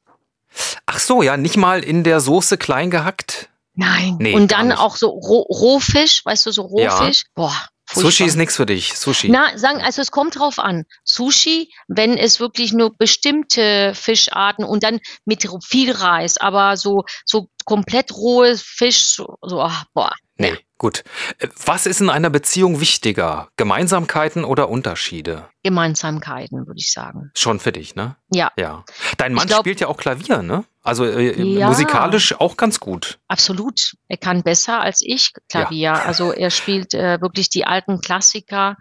Ach 0.86 1.00
so, 1.00 1.24
ja, 1.24 1.36
nicht 1.38 1.58
mal 1.58 1.84
in 1.84 2.04
der 2.04 2.20
Soße 2.22 2.58
klein 2.58 2.92
gehackt? 2.92 3.50
Nein. 3.76 4.18
Nee, 4.20 4.34
und 4.34 4.52
dann 4.52 4.72
auch 4.72 4.96
so 4.96 5.08
Roh 5.10 5.42
Rohfisch, 5.42 6.26
weißt 6.26 6.46
du, 6.46 6.52
so 6.52 6.70
Ja. 6.78 6.98
Rohfisch. 6.98 7.24
Boah. 7.36 7.56
Sushi 7.88 8.02
furchtbar. 8.02 8.28
ist 8.28 8.36
nichts 8.38 8.56
für 8.56 8.66
dich. 8.66 8.98
Sushi. 8.98 9.30
Na, 9.30 9.58
sagen, 9.58 9.82
also 9.82 10.02
es 10.02 10.10
kommt 10.10 10.40
drauf 10.40 10.58
an. 10.58 10.86
Sushi, 11.04 11.72
wenn 11.88 12.18
es 12.18 12.40
wirklich 12.40 12.74
nur 12.74 12.98
bestimmte 12.98 13.94
Fischarten 13.94 14.66
und 14.66 14.84
dann 14.84 15.00
mit 15.26 15.48
viel 15.64 15.92
Reis, 15.92 16.38
aber 16.38 16.78
so, 16.78 17.04
so 17.26 17.50
komplett 17.64 18.12
rohe 18.12 18.58
Fisch, 18.58 19.18
so, 19.42 19.62
ach, 19.62 19.86
boah. 19.94 20.12
nee, 20.38 20.58
gut. 20.78 21.04
Äh, 21.40 21.48
Was 21.66 21.86
ist 21.86 22.02
in 22.02 22.10
einer 22.10 22.30
Beziehung 22.30 22.80
wichtiger? 22.80 23.48
Gemeinsamkeiten 23.58 24.44
oder 24.46 24.70
Unterschiede? 24.70 25.48
Gemeinsamkeiten, 25.64 26.68
würde 26.68 26.80
ich 26.80 26.92
sagen. 26.92 27.32
Schon 27.36 27.60
für 27.60 27.72
dich, 27.72 27.96
ne? 27.96 28.16
Ja, 28.32 28.52
Ja. 28.58 28.84
Dein 29.18 29.34
Mann 29.34 29.48
glaub- 29.48 29.60
spielt 29.62 29.80
ja 29.80 29.88
auch 29.88 29.98
Klavier, 29.98 30.42
ne? 30.42 30.66
Also 30.84 31.06
äh, 31.06 31.42
Ja. 31.42 31.68
musikalisch 31.68 32.34
auch 32.40 32.58
ganz 32.58 32.80
gut. 32.80 33.18
absolut. 33.28 33.96
Er 34.08 34.18
kann 34.18 34.44
besser 34.44 34.82
als 34.82 35.02
ich 35.02 35.34
Klavier. 35.50 35.94
Also 36.06 36.32
er 36.32 36.52
spielt 36.52 36.94
äh, 36.94 37.20
wirklich 37.22 37.50
die 37.50 37.66
alten 37.66 38.02
Klassiker. 38.02 38.76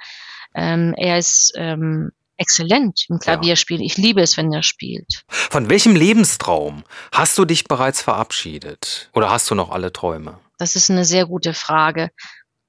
Ähm, 0.55 0.95
er 0.97 1.19
ist 1.19 1.53
ähm, 1.57 2.11
exzellent 2.37 3.07
im 3.09 3.19
Klavierspiel. 3.19 3.81
Ich 3.81 3.97
liebe 3.97 4.21
es, 4.21 4.37
wenn 4.37 4.53
er 4.53 4.63
spielt. 4.63 5.25
Von 5.29 5.71
welchem 5.71 5.97
Lebenstraum 5.97 6.85
hast 7.13 7.39
du 7.39 7.45
dich 7.45 7.65
bereits 7.65 8.03
verabschiedet? 8.03 9.09
Oder 9.15 9.31
hast 9.31 9.51
du 9.51 9.55
noch 9.55 9.71
alle 9.71 9.93
Träume? 9.93 10.39
Das 10.59 10.77
ist 10.77 10.91
eine 10.91 11.05
sehr 11.05 11.27
gute 11.27 11.55
Frage. 11.55 12.11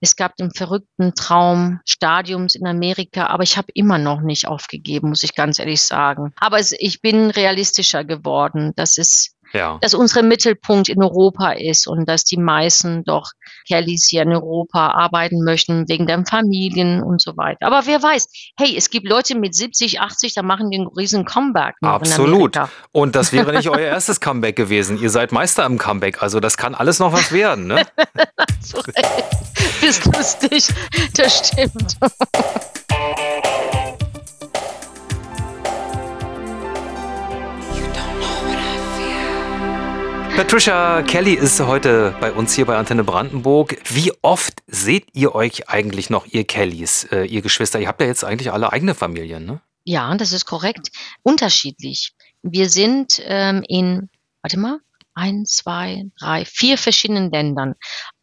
Es 0.02 0.16
gab 0.16 0.36
den 0.36 0.52
verrückten 0.52 1.16
Traum 1.16 1.80
Stadiums 1.86 2.56
in 2.56 2.68
Amerika, 2.68 3.28
aber 3.28 3.44
ich 3.44 3.58
habe 3.58 3.72
immer 3.74 3.98
noch 3.98 4.22
nicht 4.22 4.48
aufgegeben, 4.48 5.10
muss 5.10 5.24
ich 5.24 5.36
ganz 5.36 5.58
ehrlich 5.58 5.82
sagen. 5.82 6.34
Aber 6.36 6.60
ich 6.60 7.02
bin 7.02 7.30
realistischer 7.32 8.04
geworden, 8.04 8.74
dass 8.76 8.98
es, 8.98 9.35
Ja. 9.56 9.78
dass 9.82 9.94
unser 9.94 10.22
Mittelpunkt 10.22 10.90
in 10.90 11.02
Europa 11.02 11.52
ist 11.52 11.88
und 11.88 12.08
dass 12.10 12.26
die 12.26 12.38
meisten 12.38 13.04
doch 13.06 13.32
Kellys 13.68 14.08
hier 14.10 14.24
in 14.24 14.34
Europa 14.34 14.90
arbeiten 14.92 15.44
möchten 15.44 15.88
wegen 15.88 16.08
der 16.08 16.24
Familien 16.26 17.02
und 17.02 17.22
so 17.22 17.38
weiter. 17.38 17.66
Aber 17.66 17.86
wer 17.86 18.02
weiß, 18.02 18.28
hey, 18.58 18.76
es 18.76 18.90
gibt 18.90 19.08
Leute 19.08 19.38
mit 19.38 19.56
70, 19.56 20.02
80, 20.02 20.34
da 20.34 20.42
machen 20.42 20.70
die 20.70 20.78
einen 20.78 20.88
riesen 20.88 21.26
Comeback. 21.26 21.76
Absolut. 21.82 22.60
Und 22.92 23.16
das 23.16 23.32
wäre 23.32 23.54
nicht 23.54 23.70
euer 23.70 23.80
erstes 23.80 24.20
Comeback 24.20 24.56
gewesen. 24.56 25.00
Ihr 25.00 25.10
seid 25.10 25.32
Meister 25.32 25.66
im 25.66 25.78
Comeback. 25.78 26.22
Also 26.22 26.40
das 26.40 26.58
kann 26.58 26.76
alles 26.76 27.00
noch 27.00 27.14
was 27.14 27.32
werden, 27.32 27.68
ne? 27.68 27.86
Bist 29.82 30.06
lustig, 30.06 30.68
das 31.16 31.50
stimmt. 31.50 31.98
Patricia 40.36 41.02
Kelly 41.04 41.34
ist 41.34 41.62
heute 41.62 42.14
bei 42.20 42.34
uns 42.34 42.54
hier 42.54 42.66
bei 42.66 42.76
Antenne 42.76 43.06
Brandenburg. 43.06 43.78
Wie 43.86 44.12
oft 44.22 44.64
seht 44.68 45.08
ihr 45.14 45.34
euch 45.34 45.70
eigentlich 45.70 46.10
noch, 46.10 46.26
ihr 46.26 46.44
Kellys, 46.44 47.06
äh, 47.06 47.24
ihr 47.24 47.42
Geschwister? 47.42 47.80
Ihr 47.80 47.88
habt 47.88 48.02
ja 48.02 48.08
jetzt 48.08 48.26
eigentlich 48.26 48.52
alle 48.52 48.74
eigene 48.74 48.96
Familien, 48.96 49.46
ne? 49.46 49.62
Ja, 49.86 50.14
das 50.16 50.34
ist 50.34 50.46
korrekt. 50.46 50.92
Unterschiedlich. 51.24 52.14
Wir 52.42 52.70
sind 52.70 53.22
ähm, 53.24 53.64
in, 53.70 54.10
warte 54.42 54.60
mal, 54.60 54.80
ein, 55.14 55.46
zwei, 55.46 56.04
drei, 56.20 56.44
vier 56.44 56.78
verschiedenen 56.78 57.32
Ländern. 57.32 57.76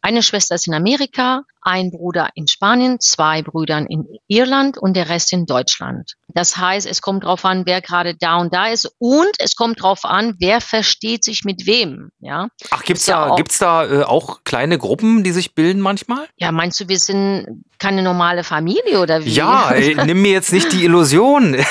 Eine 0.05 0.21
Schwester 0.21 0.55
ist 0.55 0.67
in 0.67 0.73
Amerika, 0.73 1.43
ein 1.61 1.89
Bruder 1.89 2.29
in 2.35 2.45
Spanien, 2.45 2.99
zwei 2.99 3.41
Brüder 3.41 3.77
in 3.77 4.05
Irland 4.27 4.77
und 4.77 4.97
der 4.97 5.07
Rest 5.07 5.31
in 5.31 5.45
Deutschland. 5.45 6.15
Das 6.27 6.57
heißt, 6.57 6.85
es 6.85 7.01
kommt 7.01 7.23
darauf 7.23 7.45
an, 7.45 7.65
wer 7.65 7.79
gerade 7.79 8.13
da 8.13 8.35
und 8.35 8.53
da 8.53 8.67
ist 8.67 8.91
und 8.99 9.29
es 9.39 9.55
kommt 9.55 9.79
darauf 9.79 10.03
an, 10.03 10.35
wer 10.39 10.59
versteht 10.59 11.23
sich 11.23 11.45
mit 11.45 11.65
wem. 11.65 12.09
Ja. 12.19 12.49
Ach, 12.69 12.83
gibt's 12.83 13.03
Ist 13.03 13.07
ja 13.07 13.25
da, 13.25 13.31
auch- 13.31 13.37
gibt's 13.37 13.59
da 13.59 13.85
äh, 13.85 14.03
auch 14.03 14.43
kleine 14.43 14.77
Gruppen, 14.77 15.23
die 15.23 15.31
sich 15.31 15.55
bilden 15.55 15.79
manchmal? 15.79 16.27
Ja, 16.35 16.51
meinst 16.51 16.81
du, 16.81 16.89
wir 16.89 16.99
sind 16.99 17.63
keine 17.79 18.01
normale 18.01 18.43
Familie 18.43 18.99
oder 18.99 19.23
wie? 19.23 19.29
Ja, 19.31 19.71
äh, 19.73 20.03
nimm 20.05 20.21
mir 20.21 20.33
jetzt 20.33 20.51
nicht 20.51 20.73
die 20.73 20.83
Illusion. 20.83 21.55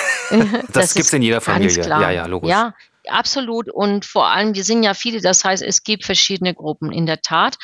Das, 0.72 0.94
gibt's 0.94 1.08
ist 1.08 1.14
in 1.14 1.20
jeder 1.20 1.42
Familie. 1.42 1.86
Ja, 1.86 2.10
ja, 2.10 2.24
logisch. 2.24 2.48
Ja, 2.48 2.72
absolut. 3.08 3.68
Und 3.70 4.06
vor 4.06 4.28
allem, 4.28 4.54
wir 4.54 4.64
sind 4.64 4.82
ja 4.82 4.94
viele, 4.94 5.20
das 5.20 5.44
heißt, 5.44 5.62
es 5.62 5.82
gibt 5.82 6.06
verschiedene 6.06 6.54
Gruppen 6.54 6.90
in 6.90 7.04
der 7.04 7.20
Tat. 7.20 7.58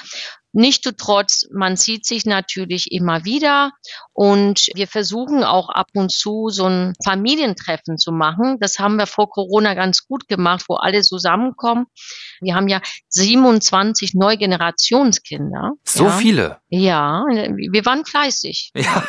Nichtsdestotrotz, 0.58 1.46
man 1.52 1.76
sieht 1.76 2.04
sich 2.04 2.26
natürlich 2.26 2.90
immer 2.90 3.24
wieder 3.24 3.70
und 4.12 4.66
wir 4.74 4.88
versuchen 4.88 5.44
auch 5.44 5.68
ab 5.68 5.86
und 5.94 6.10
zu 6.10 6.48
so 6.50 6.64
ein 6.64 6.94
Familientreffen 7.04 7.96
zu 7.96 8.10
machen. 8.10 8.56
Das 8.58 8.80
haben 8.80 8.96
wir 8.96 9.06
vor 9.06 9.30
Corona 9.30 9.74
ganz 9.74 10.04
gut 10.08 10.26
gemacht, 10.26 10.64
wo 10.68 10.74
alle 10.74 11.02
zusammenkommen. 11.02 11.86
Wir 12.40 12.56
haben 12.56 12.66
ja 12.66 12.80
27 13.10 14.14
Neugenerationskinder. 14.14 15.74
So 15.84 16.06
ja. 16.06 16.10
viele. 16.10 16.56
Ja, 16.70 17.24
wir 17.28 17.86
waren 17.86 18.04
fleißig. 18.04 18.72
Ja. 18.78 19.02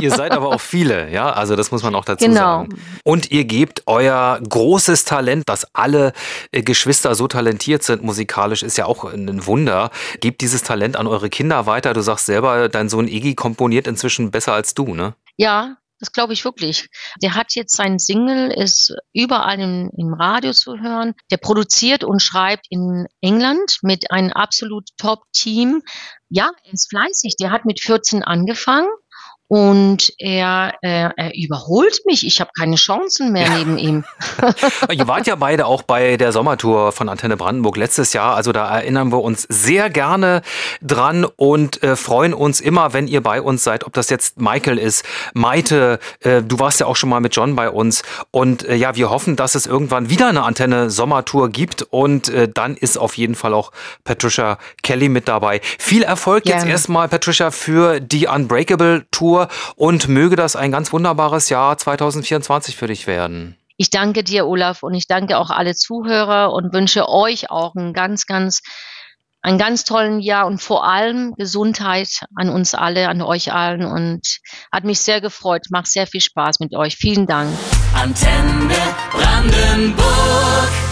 ihr 0.00 0.10
seid 0.10 0.32
aber 0.32 0.48
auch 0.48 0.60
viele, 0.60 1.10
ja. 1.10 1.30
Also 1.32 1.56
das 1.56 1.70
muss 1.70 1.82
man 1.82 1.94
auch 1.94 2.04
dazu 2.04 2.24
Genau. 2.24 2.62
sagen. 2.62 2.80
Und 3.04 3.30
ihr 3.30 3.44
gebt 3.44 3.82
euer 3.86 4.40
großes 4.46 5.04
Talent, 5.04 5.48
dass 5.48 5.74
alle 5.74 6.12
äh, 6.52 6.62
Geschwister 6.62 7.14
so 7.14 7.28
talentiert 7.28 7.82
sind 7.82 8.02
musikalisch, 8.02 8.62
ist 8.62 8.76
ja 8.76 8.86
auch 8.86 9.04
ein 9.04 9.46
Wunder. 9.46 9.90
Gebt 10.20 10.42
dieses 10.48 10.62
Talent 10.62 10.96
an 10.96 11.06
eure 11.06 11.28
Kinder 11.28 11.66
weiter. 11.66 11.92
Du 11.92 12.00
sagst 12.00 12.24
selber, 12.24 12.70
dein 12.70 12.88
Sohn 12.88 13.06
Iggy 13.06 13.34
komponiert 13.34 13.86
inzwischen 13.86 14.30
besser 14.30 14.54
als 14.54 14.72
du, 14.72 14.94
ne? 14.94 15.14
Ja, 15.36 15.76
das 16.00 16.12
glaube 16.12 16.32
ich 16.32 16.42
wirklich. 16.42 16.88
Der 17.22 17.34
hat 17.34 17.54
jetzt 17.54 17.76
sein 17.76 17.98
Single, 17.98 18.50
ist 18.50 18.94
überall 19.12 19.60
im, 19.60 19.90
im 19.94 20.14
Radio 20.14 20.52
zu 20.52 20.78
hören. 20.80 21.14
Der 21.30 21.36
produziert 21.36 22.02
und 22.02 22.22
schreibt 22.22 22.66
in 22.70 23.06
England 23.20 23.78
mit 23.82 24.10
einem 24.10 24.32
absolut 24.32 24.88
Top-Team. 24.96 25.82
Ja, 26.30 26.50
er 26.64 26.72
ist 26.72 26.88
fleißig. 26.88 27.36
Der 27.38 27.50
hat 27.50 27.66
mit 27.66 27.80
14 27.82 28.22
angefangen 28.22 28.88
und 29.48 30.12
er, 30.18 30.74
äh, 30.82 31.08
er 31.16 31.34
überholt 31.34 32.02
mich. 32.04 32.26
Ich 32.26 32.40
habe 32.40 32.50
keine 32.56 32.76
Chancen 32.76 33.32
mehr 33.32 33.48
neben 33.48 33.78
ihm. 33.78 34.04
Ihr 34.92 35.08
wart 35.08 35.26
ja 35.26 35.36
beide 35.36 35.64
auch 35.64 35.82
bei 35.82 36.18
der 36.18 36.32
Sommertour 36.32 36.92
von 36.92 37.08
Antenne 37.08 37.38
Brandenburg 37.38 37.78
letztes 37.78 38.12
Jahr. 38.12 38.36
Also 38.36 38.52
da 38.52 38.68
erinnern 38.68 39.10
wir 39.10 39.22
uns 39.22 39.46
sehr 39.48 39.88
gerne 39.88 40.42
dran 40.82 41.24
und 41.24 41.82
äh, 41.82 41.96
freuen 41.96 42.34
uns 42.34 42.60
immer, 42.60 42.92
wenn 42.92 43.08
ihr 43.08 43.22
bei 43.22 43.40
uns 43.40 43.64
seid. 43.64 43.84
Ob 43.84 43.94
das 43.94 44.10
jetzt 44.10 44.38
Michael 44.38 44.78
ist, 44.78 45.04
Maite, 45.32 45.98
äh, 46.20 46.42
du 46.42 46.58
warst 46.58 46.80
ja 46.80 46.86
auch 46.86 46.96
schon 46.96 47.08
mal 47.08 47.20
mit 47.20 47.34
John 47.34 47.56
bei 47.56 47.70
uns. 47.70 48.02
Und 48.30 48.68
äh, 48.68 48.74
ja, 48.74 48.96
wir 48.96 49.08
hoffen, 49.08 49.36
dass 49.36 49.54
es 49.54 49.66
irgendwann 49.66 50.10
wieder 50.10 50.28
eine 50.28 50.42
Antenne 50.42 50.90
Sommertour 50.90 51.48
gibt. 51.48 51.86
Und 51.88 52.28
äh, 52.28 52.48
dann 52.52 52.76
ist 52.76 52.98
auf 52.98 53.16
jeden 53.16 53.34
Fall 53.34 53.54
auch 53.54 53.72
Patricia 54.04 54.58
Kelly 54.82 55.08
mit 55.08 55.26
dabei. 55.26 55.62
Viel 55.78 56.02
Erfolg 56.02 56.44
jetzt 56.44 56.58
Gerne. 56.58 56.72
erstmal, 56.72 57.08
Patricia, 57.08 57.50
für 57.50 58.00
die 58.00 58.26
Unbreakable 58.26 59.06
Tour 59.10 59.37
und 59.76 60.08
möge 60.08 60.34
das 60.34 60.56
ein 60.56 60.72
ganz 60.72 60.92
wunderbares 60.92 61.48
Jahr 61.50 61.78
2024 61.78 62.74
für 62.76 62.88
dich 62.88 63.06
werden. 63.06 63.56
Ich 63.80 63.90
danke 63.90 64.24
dir, 64.24 64.46
Olaf, 64.46 64.82
und 64.82 64.94
ich 64.94 65.06
danke 65.06 65.38
auch 65.38 65.50
alle 65.50 65.76
Zuhörer 65.76 66.52
und 66.52 66.74
wünsche 66.74 67.08
euch 67.08 67.48
auch 67.48 67.76
einen 67.76 67.92
ganz, 67.92 68.26
ganz, 68.26 68.60
einen 69.40 69.56
ganz 69.56 69.84
tollen 69.84 70.18
Jahr 70.18 70.48
und 70.48 70.60
vor 70.60 70.84
allem 70.84 71.34
Gesundheit 71.36 72.24
an 72.34 72.48
uns 72.48 72.74
alle, 72.74 73.08
an 73.08 73.22
euch 73.22 73.52
allen 73.52 73.84
und 73.84 74.40
hat 74.72 74.82
mich 74.82 74.98
sehr 74.98 75.20
gefreut. 75.20 75.66
Macht 75.70 75.86
sehr 75.86 76.08
viel 76.08 76.20
Spaß 76.20 76.58
mit 76.58 76.74
euch. 76.74 76.96
Vielen 76.96 77.28
Dank. 77.28 77.56
Antenne 77.94 78.74
Brandenburg. 79.12 80.87